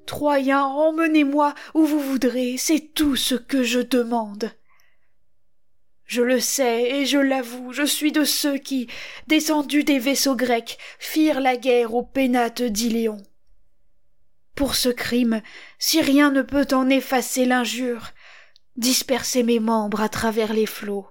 Troyens, 0.05 0.65
emmenez-moi 0.65 1.55
où 1.75 1.85
vous 1.85 2.01
voudrez, 2.01 2.57
c'est 2.59 2.93
tout 2.95 3.17
ce 3.17 3.35
que 3.35 3.63
je 3.63 3.81
demande. 3.81 4.51
Je 6.09 6.23
le 6.23 6.41
sais, 6.41 6.85
et 6.85 7.05
je 7.05 7.19
l'avoue, 7.19 7.75
je 7.75 7.83
suis 7.83 8.13
de 8.13 8.25
ceux 8.25 8.57
qui, 8.57 8.89
descendus 9.27 9.85
des 9.85 9.99
vaisseaux 9.99 10.37
grecs, 10.37 10.79
firent 10.99 11.43
la 11.43 11.59
guerre 11.59 11.95
aux 11.95 12.03
pénates 12.03 12.63
d'Iléon. 12.63 13.19
Pour 14.55 14.75
ce 14.75 14.89
crime, 14.89 15.43
si 15.79 16.01
rien 16.01 16.31
ne 16.31 16.41
peut 16.41 16.67
en 16.73 16.89
effacer 16.89 17.45
l'injure, 17.45 18.13
dispersez 18.77 19.43
mes 19.43 19.61
membres 19.61 20.01
à 20.01 20.09
travers 20.09 20.55
les 20.55 20.65
flots, 20.65 21.07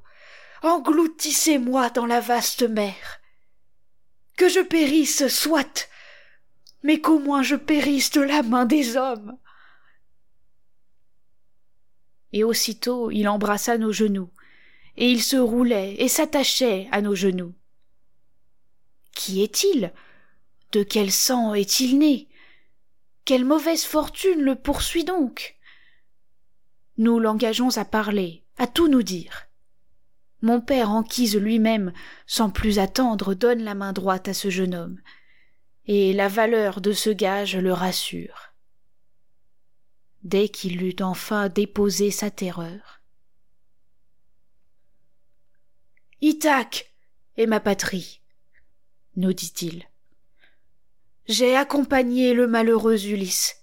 engloutissez-moi 0.63 1.91
dans 1.91 2.07
la 2.07 2.19
vaste 2.19 2.63
mer. 2.63 3.21
Que 4.35 4.49
je 4.49 4.61
périsse, 4.61 5.27
soit, 5.27 5.89
mais 6.81 7.01
qu'au 7.01 7.19
moins 7.19 7.43
je 7.43 7.55
périsse 7.55 8.09
de 8.09 8.21
la 8.21 8.41
main 8.41 8.65
des 8.65 8.97
hommes. 8.97 9.37
Et 12.33 12.43
aussitôt 12.43 13.11
il 13.11 13.27
embrassa 13.27 13.77
nos 13.77 13.91
genoux, 13.91 14.31
et 14.97 15.09
il 15.09 15.21
se 15.21 15.37
roulait 15.37 15.95
et 15.99 16.07
s'attachait 16.07 16.87
à 16.91 17.01
nos 17.01 17.15
genoux. 17.15 17.53
Qui 19.13 19.43
est-il? 19.43 19.93
De 20.71 20.83
quel 20.83 21.11
sang 21.11 21.53
est-il 21.53 21.97
né? 21.97 22.27
Quelle 23.25 23.45
mauvaise 23.45 23.83
fortune 23.83 24.41
le 24.41 24.55
poursuit 24.55 25.03
donc? 25.03 25.57
Nous 26.97 27.19
l'engageons 27.19 27.77
à 27.77 27.85
parler, 27.85 28.43
à 28.57 28.67
tout 28.67 28.87
nous 28.87 29.03
dire. 29.03 29.47
Mon 30.41 30.61
père 30.61 30.91
enquise 30.91 31.35
lui-même, 31.35 31.93
sans 32.25 32.49
plus 32.49 32.79
attendre, 32.79 33.33
donne 33.33 33.63
la 33.63 33.75
main 33.75 33.93
droite 33.93 34.27
à 34.27 34.33
ce 34.33 34.49
jeune 34.49 34.75
homme, 34.75 34.99
et 35.85 36.13
la 36.13 36.27
valeur 36.27 36.79
de 36.81 36.91
ce 36.91 37.09
gage 37.09 37.55
le 37.55 37.73
rassure. 37.73 38.53
Dès 40.23 40.49
qu'il 40.49 40.83
eut 40.83 41.01
enfin 41.01 41.49
déposé 41.49 42.11
sa 42.11 42.29
terreur, 42.29 42.96
Ithaque 46.21 46.91
est 47.37 47.45
ma 47.45 47.59
patrie, 47.59 48.21
nous 49.17 49.33
dit-il. 49.33 49.87
J'ai 51.27 51.55
accompagné 51.55 52.33
le 52.33 52.47
malheureux 52.47 53.05
Ulysse. 53.05 53.57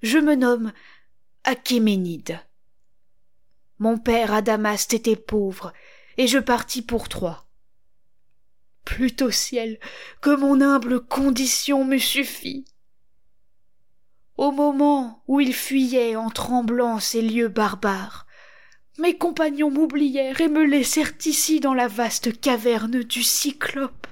Je 0.00 0.16
me 0.16 0.34
nomme 0.34 0.72
Achéménide. 1.44 2.40
Mon 3.78 3.98
père 3.98 4.32
Adamaste 4.32 4.94
était 4.94 5.16
pauvre, 5.16 5.74
et 6.16 6.26
je 6.26 6.38
partis 6.38 6.82
pour 6.82 7.10
Troie. 7.10 7.46
Plutôt 8.86 9.30
ciel 9.30 9.78
que 10.22 10.34
mon 10.34 10.62
humble 10.62 11.04
condition 11.04 11.84
me 11.84 11.98
suffit. 11.98 12.64
Au 14.38 14.52
moment 14.52 15.22
où 15.28 15.40
il 15.40 15.52
fuyait 15.52 16.16
en 16.16 16.30
tremblant 16.30 16.98
ces 16.98 17.20
lieux 17.20 17.48
barbares, 17.48 18.26
mes 18.98 19.14
compagnons 19.16 19.70
m'oublièrent 19.70 20.40
et 20.40 20.48
me 20.48 20.64
laissèrent 20.64 21.12
ici 21.24 21.60
dans 21.60 21.74
la 21.74 21.86
vaste 21.86 22.40
caverne 22.40 23.02
du 23.02 23.22
Cyclope. 23.22 24.06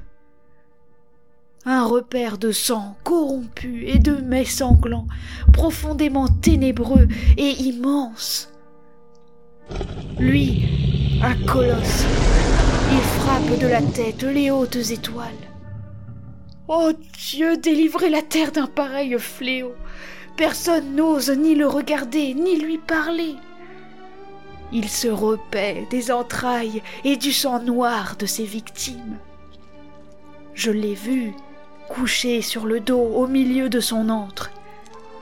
Un 1.65 1.85
repère 1.85 2.39
de 2.39 2.53
sang 2.53 2.97
corrompu 3.03 3.87
et 3.87 3.99
de 3.99 4.13
mets 4.13 4.45
sanglants, 4.45 5.09
profondément 5.53 6.29
ténébreux 6.29 7.09
et 7.37 7.51
immense. 7.51 8.53
Lui, 10.21 10.63
un 11.23 11.35
colosse, 11.45 12.05
il 12.93 13.01
frappe 13.01 13.59
de 13.59 13.67
la 13.67 13.83
tête 13.83 14.23
les 14.23 14.53
hautes 14.53 14.77
étoiles. 14.77 15.33
Oh 16.69 16.93
Dieu, 17.19 17.57
délivrez 17.57 18.11
la 18.11 18.23
terre 18.23 18.53
d'un 18.53 18.69
pareil 18.69 19.17
fléau. 19.19 19.75
Personne 20.37 20.95
n'ose 20.95 21.31
ni 21.31 21.57
le 21.57 21.67
regarder, 21.67 22.35
ni 22.35 22.57
lui 22.57 22.79
parler. 22.79 23.35
Il 24.73 24.89
se 24.89 25.09
repaît 25.09 25.87
des 25.91 26.11
entrailles 26.11 26.83
et 27.05 27.17
du 27.17 27.33
sang 27.33 27.61
noir 27.61 28.17
de 28.19 28.27
ses 28.27 28.45
victimes. 28.45 29.19
Je 30.55 30.71
l'ai 30.71 30.95
vu, 30.95 31.35
couché 31.89 32.43
sur 32.43 32.67
le 32.67 32.81
dos 32.81 33.03
au 33.15 33.27
milieu 33.27 33.69
de 33.69 33.81
son 33.81 34.09
antre, 34.09 34.51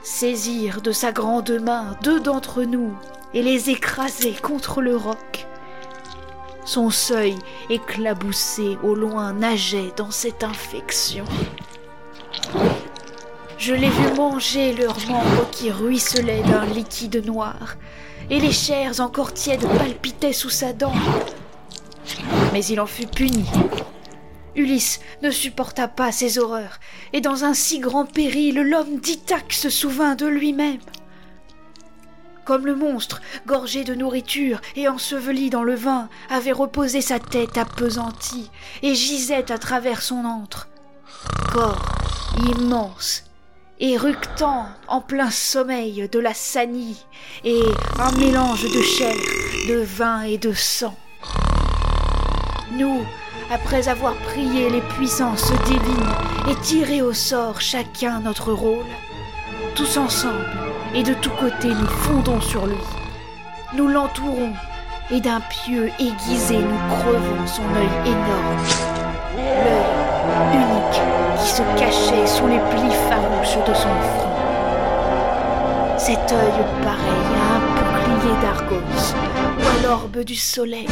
saisir 0.01 0.81
de 0.81 0.91
sa 0.91 1.11
grande 1.11 1.51
main 1.61 1.95
deux 2.03 2.19
d'entre 2.19 2.63
nous 2.63 2.93
et 3.33 3.43
les 3.43 3.69
écraser 3.69 4.33
contre 4.33 4.81
le 4.81 4.95
roc. 4.95 5.45
Son 6.65 6.89
seuil 6.89 7.35
éclaboussé 7.69 8.77
au 8.81 8.95
loin 8.95 9.33
nageait 9.33 9.91
dans 9.97 10.09
cette 10.09 10.43
infection. 10.43 11.25
Je 13.65 13.73
l'ai 13.73 13.89
vu 13.89 14.13
manger 14.15 14.73
leurs 14.73 15.07
membres 15.07 15.49
qui 15.49 15.71
ruisselaient 15.71 16.43
d'un 16.43 16.67
liquide 16.67 17.25
noir, 17.25 17.77
et 18.29 18.39
les 18.39 18.51
chairs 18.51 18.99
encore 18.99 19.33
tièdes 19.33 19.67
palpitaient 19.79 20.33
sous 20.33 20.51
sa 20.51 20.71
dent. 20.71 20.93
Mais 22.53 22.63
il 22.63 22.79
en 22.79 22.85
fut 22.85 23.07
puni. 23.07 23.49
Ulysse 24.55 24.99
ne 25.23 25.31
supporta 25.31 25.87
pas 25.87 26.11
ces 26.11 26.37
horreurs, 26.37 26.79
et 27.11 27.21
dans 27.21 27.43
un 27.43 27.55
si 27.55 27.79
grand 27.79 28.05
péril, 28.05 28.61
l'homme 28.61 28.99
d'Ithaque 28.99 29.53
se 29.53 29.71
souvint 29.71 30.13
de 30.13 30.27
lui-même. 30.27 30.77
Comme 32.43 32.67
le 32.67 32.75
monstre, 32.75 33.19
gorgé 33.47 33.83
de 33.83 33.95
nourriture 33.95 34.61
et 34.75 34.87
enseveli 34.87 35.49
dans 35.49 35.63
le 35.63 35.73
vin, 35.73 36.07
avait 36.29 36.51
reposé 36.51 37.01
sa 37.01 37.17
tête 37.17 37.57
appesantie 37.57 38.51
et 38.83 38.93
gisait 38.93 39.51
à 39.51 39.57
travers 39.57 40.03
son 40.03 40.23
antre. 40.23 40.67
Corps 41.51 41.95
immense, 42.43 43.23
éructant 43.79 44.67
en 44.87 45.01
plein 45.01 45.29
sommeil 45.29 46.07
de 46.09 46.19
la 46.19 46.33
sanie 46.33 47.05
et 47.43 47.61
un 47.99 48.11
mélange 48.17 48.63
de 48.63 48.81
chair, 48.81 49.15
de 49.67 49.83
vin 49.83 50.21
et 50.21 50.37
de 50.37 50.53
sang. 50.53 50.95
Nous, 52.71 53.05
après 53.51 53.87
avoir 53.87 54.15
prié 54.15 54.69
les 54.69 54.81
puissances 54.81 55.51
divines 55.65 56.13
et 56.49 56.55
tiré 56.61 57.01
au 57.01 57.13
sort 57.13 57.61
chacun 57.61 58.21
notre 58.21 58.53
rôle, 58.53 58.85
tous 59.75 59.97
ensemble 59.97 60.49
et 60.93 61.03
de 61.03 61.13
tous 61.15 61.31
côtés 61.31 61.69
nous 61.69 61.87
fondons 61.87 62.41
sur 62.41 62.65
lui. 62.65 62.77
Nous 63.75 63.87
l'entourons 63.87 64.53
et 65.11 65.19
d'un 65.19 65.41
pieu 65.41 65.91
aiguisé 65.99 66.57
nous 66.57 66.95
crevons 67.01 67.47
son 67.47 67.63
œil 67.75 68.07
énorme, 68.07 68.57
l'œil 69.35 70.53
unique 70.53 71.24
qui 71.45 71.51
se 71.51 71.61
cachait 71.77 72.25
sous 72.25 72.47
les 72.47 72.57
plis 72.57 72.95
farouches 73.07 73.63
de 73.67 73.73
son 73.75 73.95
front. 74.17 74.35
Cet 75.97 76.31
œil 76.31 76.59
pareil 76.81 77.25
à 77.35 77.55
un 77.55 77.61
bouclier 77.75 78.35
d'Argos 78.41 79.13
ou 79.59 79.63
à 79.63 79.87
l'orbe 79.87 80.23
du 80.23 80.35
soleil. 80.35 80.87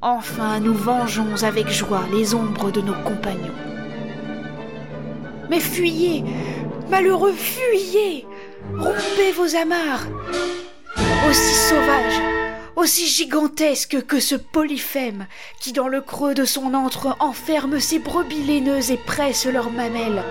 Enfin, 0.00 0.60
nous 0.60 0.74
vengeons 0.74 1.42
avec 1.42 1.68
joie 1.68 2.04
les 2.12 2.32
ombres 2.32 2.70
de 2.70 2.80
nos 2.80 2.94
compagnons. 2.94 3.58
Mais 5.50 5.60
fuyez, 5.60 6.22
malheureux, 6.88 7.32
fuyez 7.32 8.26
Rompez 8.78 9.32
vos 9.36 9.56
amarres 9.56 10.06
Aussi 11.28 11.54
sauvage, 11.68 12.20
aussi 12.80 13.06
gigantesque 13.06 14.06
que 14.06 14.20
ce 14.20 14.34
polyphème 14.34 15.26
qui 15.60 15.72
dans 15.72 15.86
le 15.86 16.00
creux 16.00 16.32
de 16.32 16.46
son 16.46 16.72
antre 16.72 17.14
enferme 17.20 17.78
ses 17.78 17.98
brebis 17.98 18.42
laineuses 18.42 18.90
et 18.90 18.96
presse 18.96 19.44
leurs 19.44 19.70
mamelles. 19.70 20.24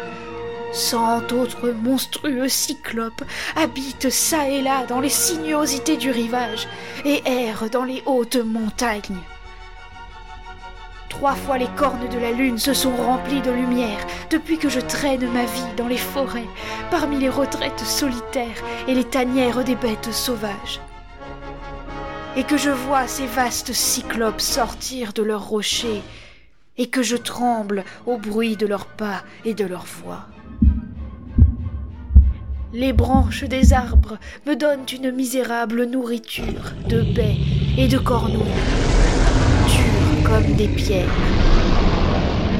Cent 0.74 1.32
autres 1.32 1.70
monstrueux 1.70 2.50
cyclopes 2.50 3.24
habitent 3.56 4.10
çà 4.10 4.50
et 4.50 4.64
là 4.64 4.84
dans 4.88 5.00
les 5.00 5.10
sinuosités 5.10 5.96
du 5.96 6.10
rivage 6.10 6.68
et 7.06 7.22
errent 7.26 7.70
dans 7.70 7.84
les 7.84 8.02
hautes 8.08 8.38
montagnes. 8.38 9.22
Trois 11.08 11.36
fois 11.36 11.60
les 11.60 11.70
cornes 11.78 12.10
de 12.10 12.18
la 12.18 12.32
lune 12.32 12.58
se 12.58 12.74
sont 12.74 12.96
remplies 12.96 13.42
de 13.42 13.52
lumière 13.52 14.08
depuis 14.32 14.58
que 14.58 14.70
je 14.70 14.80
traîne 14.80 15.32
ma 15.32 15.46
vie 15.46 15.76
dans 15.78 15.88
les 15.88 15.98
forêts, 15.98 16.50
parmi 16.90 17.20
les 17.20 17.30
retraites 17.30 17.86
solitaires 17.86 18.64
et 18.88 18.96
les 18.96 19.04
tanières 19.04 19.64
des 19.64 19.76
bêtes 19.76 20.12
sauvages. 20.12 20.80
Et 22.36 22.44
que 22.44 22.58
je 22.58 22.70
vois 22.70 23.08
ces 23.08 23.26
vastes 23.26 23.74
cyclopes 23.74 24.42
sortir 24.42 25.14
de 25.14 25.24
leurs 25.24 25.48
rochers, 25.48 26.02
et 26.78 26.88
que 26.88 27.04
je 27.04 27.18
tremble 27.18 27.84
au 28.06 28.18
bruit 28.18 28.56
de 28.56 28.66
leurs 28.66 28.86
pas 28.86 29.24
et 29.46 29.54
de 29.54 29.66
leurs 29.66 29.86
voix. 29.86 30.28
Les 32.72 32.94
branches 32.94 33.44
des 33.44 33.74
arbres 33.74 34.20
me 34.46 34.56
donnent 34.56 34.86
une 34.94 35.12
misérable 35.12 35.86
nourriture 35.86 36.72
de 36.88 37.02
baies 37.02 37.38
et 37.78 37.88
de 37.88 37.98
cornouilles, 37.98 38.46
dures 39.68 40.24
comme 40.24 40.54
des 40.54 40.68
pierres. 40.68 41.12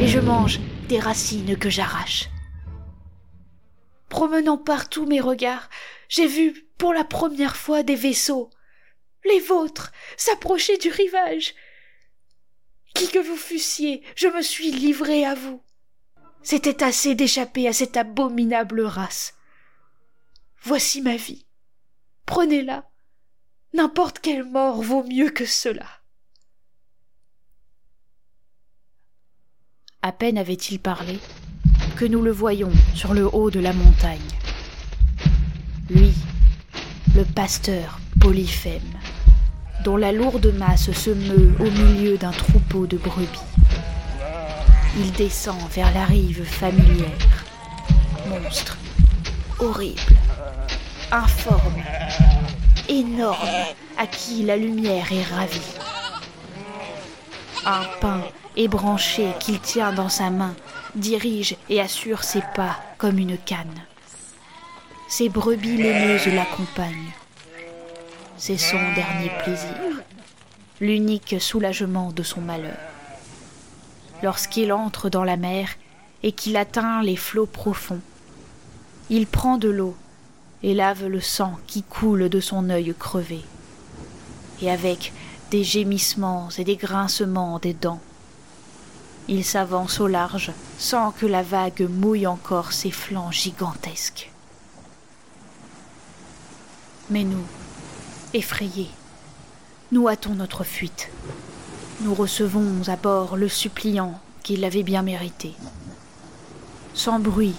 Et 0.02 0.08
je 0.08 0.20
mange 0.20 0.60
des 0.88 1.00
racines 1.00 1.56
que 1.58 1.70
j'arrache. 1.70 2.30
Promenant 4.10 4.58
partout 4.58 5.06
mes 5.06 5.22
regards, 5.22 5.70
j'ai 6.10 6.26
vu 6.26 6.66
pour 6.80 6.94
la 6.94 7.04
première 7.04 7.56
fois 7.56 7.84
des 7.84 7.96
vaisseaux, 7.96 8.50
les 9.26 9.40
vôtres, 9.40 9.92
s'approcher 10.18 10.78
du 10.78 10.90
rivage. 10.90 11.54
Qui 12.96 13.10
que 13.10 13.20
vous 13.20 13.38
fussiez, 13.38 14.04
je 14.16 14.28
me 14.28 14.42
suis 14.42 14.72
livré 14.72 15.26
à 15.26 15.36
vous. 15.36 15.62
C'était 16.42 16.84
assez 16.84 17.16
d'échapper 17.16 17.68
à 17.68 17.74
cette 17.74 17.98
abominable 17.98 18.82
race. 18.82 19.36
Voici 20.64 21.02
ma 21.02 21.16
vie. 21.16 21.46
Prenez-la. 22.26 22.90
N'importe 23.74 24.20
quelle 24.20 24.44
mort 24.44 24.82
vaut 24.82 25.04
mieux 25.04 25.30
que 25.30 25.46
cela. 25.46 25.86
À 30.02 30.12
peine 30.12 30.38
avait-il 30.38 30.80
parlé 30.80 31.20
que 31.98 32.06
nous 32.06 32.22
le 32.22 32.32
voyons 32.32 32.72
sur 32.96 33.14
le 33.14 33.28
haut 33.36 33.52
de 33.52 33.60
la 33.60 33.74
montagne. 33.74 34.20
Lui, 35.90 36.14
le 37.16 37.26
pasteur 37.26 38.00
Polyphème, 38.20 38.82
dont 39.84 39.96
la 39.96 40.12
lourde 40.12 40.54
masse 40.58 40.92
se 40.92 41.10
meut 41.10 41.54
au 41.60 41.72
milieu 41.72 42.18
d'un 42.18 42.32
troupeau 42.32 42.86
de 42.86 42.98
brebis. 42.98 43.40
Il 44.98 45.12
descend 45.14 45.58
vers 45.72 45.94
la 45.94 46.04
rive 46.04 46.44
familière, 46.44 47.46
monstre, 48.28 48.78
horrible, 49.60 50.18
informe, 51.12 51.82
énorme, 52.90 53.48
à 53.98 54.06
qui 54.06 54.44
la 54.44 54.58
lumière 54.58 55.12
est 55.14 55.34
ravie. 55.34 55.76
Un 57.66 57.84
pain 58.02 58.22
ébranché 58.58 59.28
qu'il 59.40 59.60
tient 59.60 59.94
dans 59.94 60.10
sa 60.10 60.30
main 60.30 60.56
dirige 60.96 61.56
et 61.70 61.80
assure 61.80 62.24
ses 62.24 62.44
pas 62.54 62.78
comme 62.98 63.18
une 63.18 63.38
canne. 63.38 63.82
Ses 65.08 65.30
brebis 65.30 65.78
laineuses 65.78 66.28
l'accompagnent. 66.28 67.14
C'est 68.42 68.58
son 68.58 68.78
dernier 68.96 69.30
plaisir, 69.44 70.02
l'unique 70.80 71.36
soulagement 71.42 72.14
de 72.14 72.24
son 72.24 72.40
malheur. 72.40 72.78
Lorsqu'il 74.24 74.72
entre 74.72 75.10
dans 75.10 75.26
la 75.26 75.36
mer 75.36 75.68
et 76.24 76.32
qu'il 76.32 76.56
atteint 76.56 77.04
les 77.04 77.18
flots 77.18 77.46
profonds, 77.46 78.00
il 79.10 79.28
prend 79.28 79.58
de 79.58 79.68
l'eau 79.68 79.94
et 80.64 80.74
lave 80.74 81.06
le 81.06 81.20
sang 81.20 81.60
qui 81.68 81.84
coule 81.84 82.30
de 82.30 82.40
son 82.40 82.70
œil 82.70 82.96
crevé. 82.98 83.42
Et 84.62 84.72
avec 84.72 85.12
des 85.52 85.66
gémissements 85.66 86.48
et 86.58 86.64
des 86.64 86.78
grincements 86.78 87.60
des 87.60 87.74
dents, 87.74 88.00
il 89.28 89.44
s'avance 89.44 90.00
au 90.00 90.08
large 90.08 90.54
sans 90.78 91.12
que 91.12 91.26
la 91.26 91.44
vague 91.44 91.90
mouille 91.90 92.26
encore 92.26 92.72
ses 92.72 92.92
flancs 92.92 93.32
gigantesques. 93.32 94.32
Mais 97.10 97.26
nous, 97.26 97.46
effrayés, 98.34 98.90
nous 99.92 100.08
hâtons 100.08 100.36
notre 100.36 100.64
fuite. 100.64 101.10
Nous 102.02 102.14
recevons 102.14 102.88
à 102.88 102.96
bord 102.96 103.36
le 103.36 103.50
suppliant 103.50 104.20
qui 104.44 104.56
l'avait 104.56 104.84
bien 104.84 105.02
mérité. 105.02 105.54
Sans 106.94 107.20
bruit, 107.20 107.56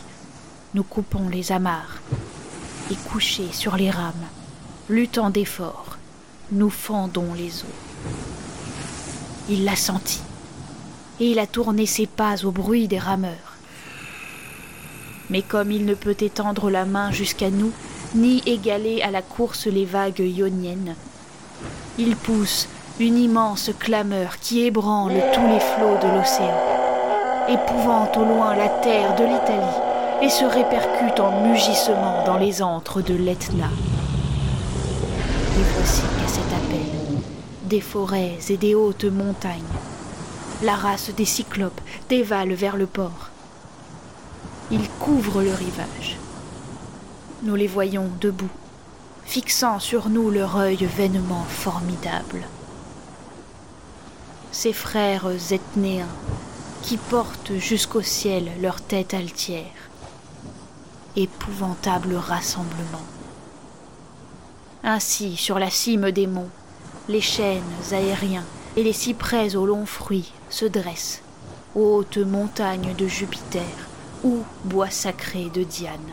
nous 0.74 0.84
coupons 0.84 1.28
les 1.28 1.52
amarres 1.52 2.00
et 2.90 2.94
couchés 2.94 3.50
sur 3.52 3.76
les 3.76 3.90
rames, 3.90 4.26
luttant 4.88 5.30
d'efforts, 5.30 5.98
nous 6.52 6.70
fendons 6.70 7.34
les 7.34 7.62
eaux. 7.62 7.78
Il 9.48 9.64
l'a 9.64 9.76
senti 9.76 10.20
et 11.18 11.32
il 11.32 11.38
a 11.38 11.46
tourné 11.46 11.86
ses 11.86 12.06
pas 12.06 12.44
au 12.44 12.52
bruit 12.52 12.86
des 12.86 12.98
rameurs. 12.98 13.56
Mais 15.28 15.42
comme 15.42 15.70
il 15.70 15.84
ne 15.84 15.94
peut 15.94 16.16
étendre 16.18 16.70
la 16.70 16.84
main 16.84 17.10
jusqu'à 17.10 17.50
nous, 17.50 17.72
ni 18.14 18.42
égaler 18.46 19.02
à 19.02 19.10
la 19.10 19.22
course 19.22 19.66
les 19.66 19.84
vagues 19.84 20.20
ioniennes, 20.20 20.94
il 21.98 22.16
pousse 22.16 22.68
une 22.98 23.16
immense 23.16 23.70
clameur 23.78 24.38
qui 24.40 24.66
ébranle 24.66 25.14
tous 25.32 25.46
les 25.46 25.60
flots 25.60 25.98
de 26.02 26.16
l'océan, 26.16 26.60
épouvante 27.48 28.16
au 28.16 28.24
loin 28.24 28.54
la 28.56 28.68
terre 28.68 29.14
de 29.16 29.24
l'Italie 29.24 29.80
et 30.22 30.28
se 30.28 30.44
répercute 30.44 31.20
en 31.20 31.46
mugissement 31.46 32.24
dans 32.24 32.36
les 32.36 32.62
antres 32.62 33.00
de 33.00 33.14
l'Etna. 33.14 33.70
Et 35.56 35.62
voici 35.74 36.02
qu'à 36.02 36.28
cet 36.28 36.52
appel, 36.52 37.20
des 37.64 37.80
forêts 37.80 38.38
et 38.48 38.56
des 38.56 38.74
hautes 38.74 39.04
montagnes, 39.04 39.62
la 40.62 40.74
race 40.74 41.10
des 41.16 41.24
cyclopes 41.24 41.80
dévale 42.08 42.52
vers 42.52 42.76
le 42.76 42.86
port. 42.86 43.30
Ils 44.70 44.88
couvrent 44.98 45.42
le 45.42 45.54
rivage. 45.54 46.18
Nous 47.42 47.54
les 47.54 47.66
voyons 47.66 48.10
debout, 48.20 48.50
fixant 49.24 49.78
sur 49.78 50.10
nous 50.10 50.30
leur 50.30 50.56
œil 50.56 50.84
vainement 50.84 51.44
formidable. 51.44 52.42
Ces 54.52 54.74
frères 54.74 55.26
etnéens 55.50 56.08
qui 56.82 56.98
portent 56.98 57.56
jusqu'au 57.56 58.02
ciel 58.02 58.50
leur 58.60 58.82
tête 58.82 59.14
altière. 59.14 59.64
Épouvantable 61.16 62.14
rassemblement. 62.14 63.06
Ainsi, 64.84 65.38
sur 65.38 65.58
la 65.58 65.70
cime 65.70 66.10
des 66.10 66.26
monts, 66.26 66.50
les 67.08 67.22
chênes 67.22 67.62
aériens 67.90 68.44
et 68.76 68.82
les 68.82 68.92
cyprès 68.92 69.56
aux 69.56 69.64
longs 69.64 69.86
fruits 69.86 70.30
se 70.50 70.66
dressent, 70.66 71.22
hautes 71.74 72.18
montagnes 72.18 72.94
de 72.96 73.06
Jupiter 73.06 73.62
ou 74.24 74.40
bois 74.64 74.90
sacrés 74.90 75.50
de 75.54 75.62
Diane. 75.62 76.12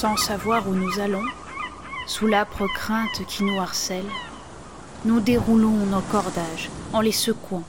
Sans 0.00 0.16
savoir 0.16 0.68
où 0.68 0.74
nous 0.74 1.00
allons, 1.00 1.24
sous 2.06 2.28
l'âpre 2.28 2.68
crainte 2.72 3.26
qui 3.26 3.42
nous 3.42 3.58
harcèle, 3.58 4.06
nous 5.04 5.18
déroulons 5.18 5.86
nos 5.86 6.02
cordages 6.02 6.70
en 6.92 7.00
les 7.00 7.10
secouant 7.10 7.64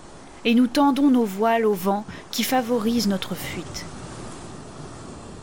et 0.46 0.54
nous 0.54 0.68
tendons 0.68 1.10
nos 1.10 1.26
voiles 1.26 1.66
au 1.66 1.74
vent 1.74 2.06
qui 2.30 2.44
favorise 2.44 3.08
notre 3.08 3.34
fuite. 3.34 3.84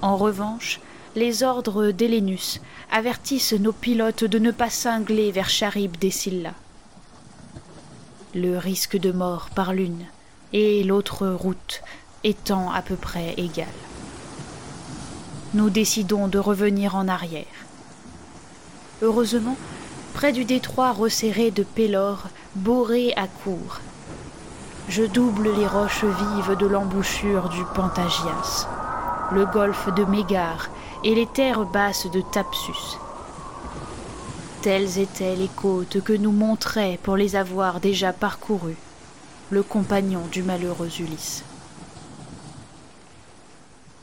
En 0.00 0.16
revanche, 0.16 0.78
les 1.16 1.42
ordres 1.42 1.90
d'Hélénus 1.90 2.60
avertissent 2.92 3.54
nos 3.54 3.72
pilotes 3.72 4.22
de 4.22 4.38
ne 4.38 4.52
pas 4.52 4.70
cingler 4.70 5.32
vers 5.32 5.50
Charib 5.50 5.96
des 5.96 6.12
Scylla. 6.12 6.54
Le 8.32 8.58
risque 8.58 8.96
de 8.96 9.10
mort 9.10 9.50
par 9.56 9.72
l'une 9.72 10.04
et 10.52 10.84
l'autre 10.84 11.26
route 11.26 11.82
étant 12.22 12.70
à 12.70 12.80
peu 12.80 12.94
près 12.94 13.34
égal. 13.38 13.66
Nous 15.56 15.70
décidons 15.70 16.28
de 16.28 16.38
revenir 16.38 16.96
en 16.96 17.08
arrière. 17.08 17.46
Heureusement, 19.00 19.56
près 20.12 20.30
du 20.30 20.44
détroit 20.44 20.92
resserré 20.92 21.50
de 21.50 21.62
Pélor, 21.62 22.24
boré 22.56 23.14
à 23.16 23.26
court, 23.26 23.80
je 24.90 25.04
double 25.04 25.48
les 25.56 25.66
roches 25.66 26.04
vives 26.04 26.58
de 26.58 26.66
l'embouchure 26.66 27.48
du 27.48 27.64
Pantagias, 27.74 28.68
le 29.32 29.46
golfe 29.46 29.88
de 29.94 30.04
Mégare 30.04 30.68
et 31.04 31.14
les 31.14 31.26
terres 31.26 31.64
basses 31.64 32.10
de 32.10 32.20
Thapsus. 32.20 32.98
Telles 34.60 34.98
étaient 34.98 35.36
les 35.36 35.48
côtes 35.48 36.02
que 36.02 36.12
nous 36.12 36.32
montrait, 36.32 36.98
pour 37.02 37.16
les 37.16 37.34
avoir 37.34 37.80
déjà 37.80 38.12
parcourues, 38.12 38.76
le 39.48 39.62
compagnon 39.62 40.20
du 40.30 40.42
malheureux 40.42 40.90
Ulysse. 41.00 41.45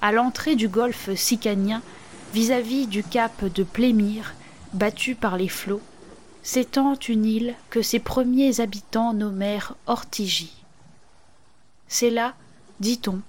À 0.04 0.12
l'entrée 0.12 0.58
du 0.58 0.68
golfe 0.68 1.16
sicanien, 1.16 1.82
vis-à-vis 2.34 2.88
du 2.88 3.06
cap 3.06 3.46
de 3.46 3.64
Plémire, 3.64 4.34
battu 4.74 5.16
par 5.16 5.38
les 5.38 5.48
flots, 5.48 5.82
s'étend 6.42 6.96
une 7.08 7.24
île 7.24 7.56
que 7.70 7.82
ses 7.82 8.00
premiers 8.00 8.60
habitants 8.60 9.14
nommèrent 9.14 9.76
Ortigie. 9.88 10.62
C'est 11.88 12.10
là, 12.10 12.34
dit-on, 12.82 13.22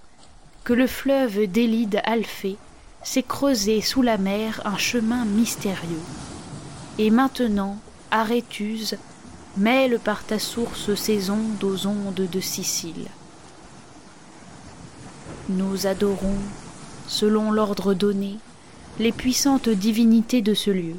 que 0.65 0.73
le 0.73 0.89
fleuve 0.89 1.47
d'Élide 1.47 2.01
Alphée 2.03 2.57
s'est 3.05 3.23
creusé 3.23 3.81
sous 3.81 4.03
la 4.03 4.19
mer 4.19 4.61
un 4.65 4.77
chemin 4.77 5.25
mystérieux. 5.25 6.03
Et 6.99 7.11
maintenant, 7.11 7.79
Aréthuse 8.11 8.97
mêle 9.57 10.01
par 10.01 10.25
ta 10.25 10.41
source 10.41 10.93
ses 10.97 11.31
ondes 11.31 11.63
aux 11.63 11.87
ondes 11.87 12.29
de 12.29 12.41
Sicile. 12.41 13.07
Nous 15.51 15.87
adorons, 15.87 16.39
selon 17.07 17.51
l'ordre 17.51 17.95
donné, 17.95 18.39
les 18.99 19.13
puissantes 19.13 19.69
divinités 19.69 20.43
de 20.43 20.55
ce 20.55 20.71
lieu. 20.71 20.97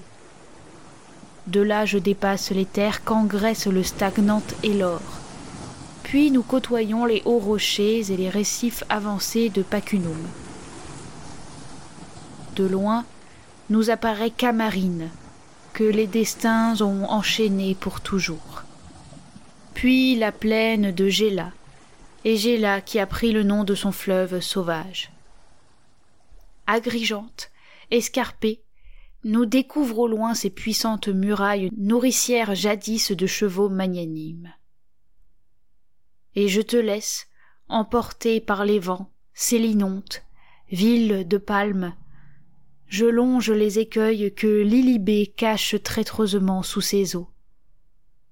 De 1.47 1.61
là 1.61 1.85
je 1.85 1.97
dépasse 1.97 2.51
les 2.51 2.65
terres 2.65 3.03
qu'engraisse 3.03 3.67
le 3.67 3.83
stagnante 3.83 4.55
Élor. 4.63 5.01
Puis 6.03 6.31
nous 6.31 6.43
côtoyons 6.43 7.05
les 7.05 7.21
hauts 7.25 7.39
rochers 7.39 8.11
et 8.11 8.17
les 8.17 8.29
récifs 8.29 8.83
avancés 8.89 9.49
de 9.49 9.61
Pacunum. 9.61 10.17
de 12.55 12.63
loin, 12.63 13.03
nous 13.69 13.89
apparaît 13.89 14.29
Camarine, 14.29 15.09
que 15.73 15.83
les 15.83 16.07
destins 16.07 16.79
ont 16.81 17.03
enchaînée 17.09 17.75
pour 17.75 17.99
toujours. 17.99 18.63
Puis 19.73 20.15
la 20.15 20.31
plaine 20.31 20.91
de 20.91 21.09
Géla, 21.09 21.51
et 22.23 22.37
Géla 22.37 22.81
qui 22.81 22.97
a 22.99 23.05
pris 23.05 23.31
le 23.31 23.43
nom 23.43 23.63
de 23.63 23.75
son 23.75 23.91
fleuve 23.91 24.39
sauvage. 24.39 25.11
Agrigeante, 26.67 27.51
escarpée, 27.91 28.63
nous 29.23 29.45
découvrons 29.45 30.03
au 30.03 30.07
loin 30.07 30.33
ces 30.33 30.49
puissantes 30.49 31.07
murailles 31.07 31.69
nourricières 31.77 32.55
jadis 32.55 33.11
de 33.11 33.27
chevaux 33.27 33.69
magnanimes. 33.69 34.53
Et 36.35 36.47
je 36.47 36.61
te 36.61 36.77
laisse, 36.77 37.27
emporté 37.67 38.39
par 38.39 38.65
les 38.65 38.79
vents, 38.79 39.11
Célinonte, 39.33 40.23
ville 40.71 41.27
de 41.27 41.37
palmes, 41.37 41.95
je 42.87 43.05
longe 43.05 43.51
les 43.51 43.79
écueils 43.79 44.33
que 44.33 44.61
l'Ilibé 44.61 45.27
cache 45.27 45.75
traîtreusement 45.81 46.63
sous 46.63 46.81
ses 46.81 47.15
eaux. 47.15 47.29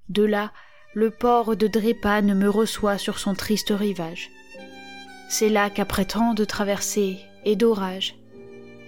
De 0.10 0.24
là, 0.24 0.54
le 0.94 1.10
port 1.10 1.56
de 1.56 1.68
Drépane 1.68 2.36
me 2.36 2.50
reçoit 2.50 2.98
sur 2.98 3.18
son 3.18 3.34
triste 3.34 3.74
rivage. 3.76 4.30
C'est 5.28 5.50
là 5.50 5.70
qu'après 5.70 6.06
tant 6.06 6.36
de 6.36 6.46
traversées 6.46 7.18
et 7.46 7.56
d'orages, 7.56 8.16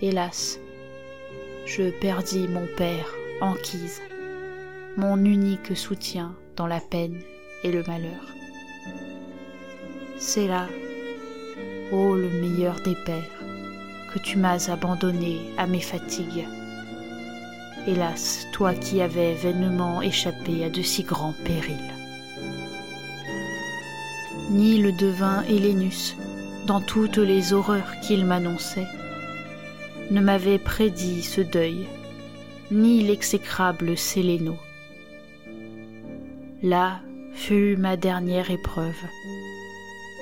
hélas, 0.02 0.60
je 1.66 1.89
perdis 1.89 2.48
mon 2.48 2.68
père, 2.78 3.08
Anquise, 3.41 4.02
mon 4.98 5.18
unique 5.24 5.76
soutien 5.76 6.36
dans 6.56 6.68
la 6.68 6.80
peine 6.80 7.22
et 7.64 7.72
le 7.72 7.84
malheur. 7.84 8.34
C'est 10.18 10.48
là, 10.48 10.68
ô 11.91 12.16
le 12.16 12.30
meilleur 12.30 12.76
des 12.82 12.96
pères, 13.06 13.43
que 14.14 14.20
tu 14.20 14.38
m'as 14.38 14.70
abandonné 14.70 15.41
à 15.58 15.68
mes 15.68 15.82
fatigues. 15.82 16.48
Hélas, 17.88 18.48
toi 18.52 18.74
qui 18.74 19.02
avais 19.02 19.34
vainement 19.34 20.02
échappé 20.02 20.64
à 20.64 20.70
de 20.70 20.82
si 20.82 21.04
grands 21.04 21.36
périls. 21.43 21.93
Ni 24.50 24.78
le 24.78 24.91
devin 24.91 25.43
Hélénus, 25.43 26.16
dans 26.66 26.82
toutes 26.82 27.18
les 27.18 27.54
horreurs 27.54 28.00
qu'il 28.02 28.26
m'annonçait, 28.26 28.88
ne 30.12 30.22
m'avait 30.22 30.60
prédit 30.60 31.24
ce 31.24 31.41
deuil, 31.41 31.88
ni 32.72 33.01
l'exécrable 33.01 33.97
Séléno. 33.97 34.58
Là 36.62 37.01
fut 37.34 37.76
ma 37.78 37.97
dernière 37.97 38.49
épreuve, 38.51 39.01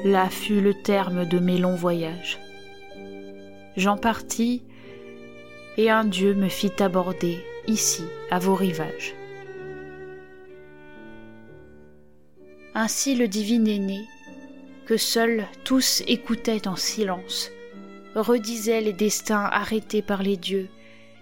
là 0.03 0.29
fut 0.29 0.61
le 0.61 0.73
terme 0.73 1.25
de 1.25 1.39
mes 1.39 1.57
longs 1.57 1.75
voyages. 1.75 2.39
J'en 3.77 3.97
partis, 3.97 4.63
et 5.77 5.89
un 5.89 6.05
Dieu 6.05 6.33
me 6.33 6.49
fit 6.49 6.81
aborder 6.81 7.39
ici, 7.67 8.03
à 8.29 8.39
vos 8.39 8.55
rivages. 8.55 9.15
Ainsi 12.75 13.15
le 13.15 13.27
divin 13.27 13.65
aîné, 13.65 14.01
que 14.85 14.97
seuls 14.97 15.45
tous 15.63 16.03
écoutaient 16.07 16.67
en 16.67 16.75
silence, 16.75 17.51
redisait 18.15 18.81
les 18.81 18.93
destins 18.93 19.45
arrêtés 19.45 20.01
par 20.01 20.23
les 20.23 20.37
dieux 20.37 20.69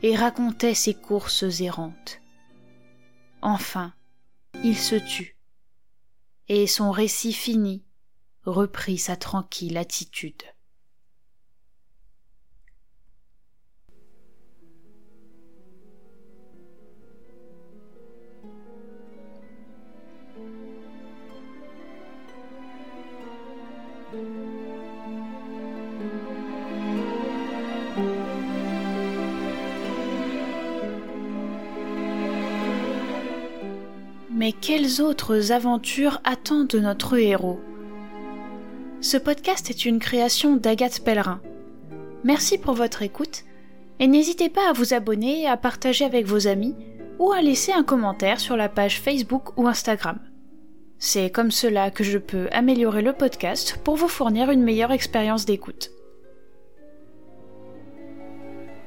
et 0.04 0.16
racontait 0.16 0.74
ses 0.74 0.94
courses 0.94 1.62
errantes. 1.62 2.20
Enfin, 3.42 3.94
il 4.64 4.78
se 4.78 4.96
tut, 4.96 5.36
et 6.48 6.68
son 6.68 6.92
récit 6.92 7.34
fini, 7.34 7.84
reprit 8.46 8.98
sa 8.98 9.16
tranquille 9.16 9.78
attitude. 9.78 10.44
Mais 34.42 34.54
quelles 34.54 35.04
autres 35.04 35.52
aventures 35.52 36.20
attendent 36.24 36.74
notre 36.74 37.16
héros? 37.16 37.60
Ce 39.00 39.16
podcast 39.16 39.70
est 39.70 39.86
une 39.86 40.00
création 40.00 40.56
d'Agathe 40.56 41.04
Pellerin. 41.04 41.42
Merci 42.24 42.58
pour 42.58 42.74
votre 42.74 43.04
écoute 43.04 43.44
et 44.00 44.08
n'hésitez 44.08 44.50
pas 44.50 44.68
à 44.68 44.74
vous 44.74 44.96
abonner, 44.96 45.46
à 45.46 45.58
partager 45.58 46.06
avec 46.06 46.26
vos 46.26 46.48
amis 46.48 46.74
ou 47.20 47.32
à 47.32 47.44
laisser 47.44 47.72
un 47.72 47.84
commentaire 47.84 48.40
sur 48.40 48.58
la 48.58 48.68
page 48.68 49.00
Facebook 49.00 49.56
ou 49.60 49.68
Instagram. 49.68 50.18
C'est 50.98 51.30
comme 51.30 51.52
cela 51.52 51.92
que 51.92 52.04
je 52.04 52.18
peux 52.18 52.48
améliorer 52.52 53.04
le 53.04 53.14
podcast 53.14 53.80
pour 53.84 53.96
vous 53.96 54.08
fournir 54.08 54.50
une 54.50 54.64
meilleure 54.64 54.92
expérience 54.92 55.46
d'écoute. 55.46 55.92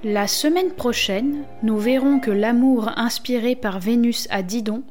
La 0.03 0.27
semaine 0.27 0.73
prochaine, 0.73 1.45
nous 1.63 1.79
verrons 1.79 2.19
que 2.19 2.33
l'amour 2.33 2.91
inspiré 2.97 3.55
par 3.55 3.79
Vénus 3.79 4.27
à 4.31 4.43
Didon 4.43 4.83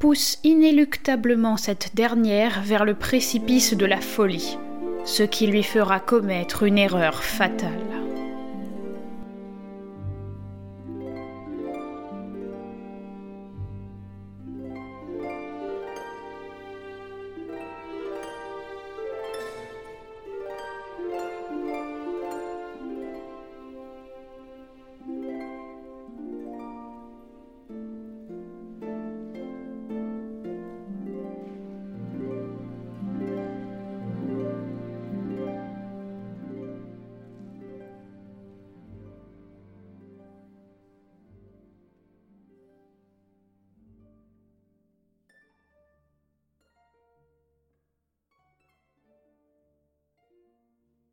pousse 0.00 0.38
inéluctablement 0.44 1.58
cette 1.58 1.94
dernière 1.94 2.62
vers 2.62 2.86
le 2.86 2.94
précipice 2.94 3.74
de 3.74 3.84
la 3.84 4.00
folie, 4.00 4.56
ce 5.04 5.22
qui 5.22 5.46
lui 5.46 5.62
fera 5.62 6.00
commettre 6.00 6.62
une 6.62 6.78
erreur 6.78 7.22
fatale. 7.22 7.99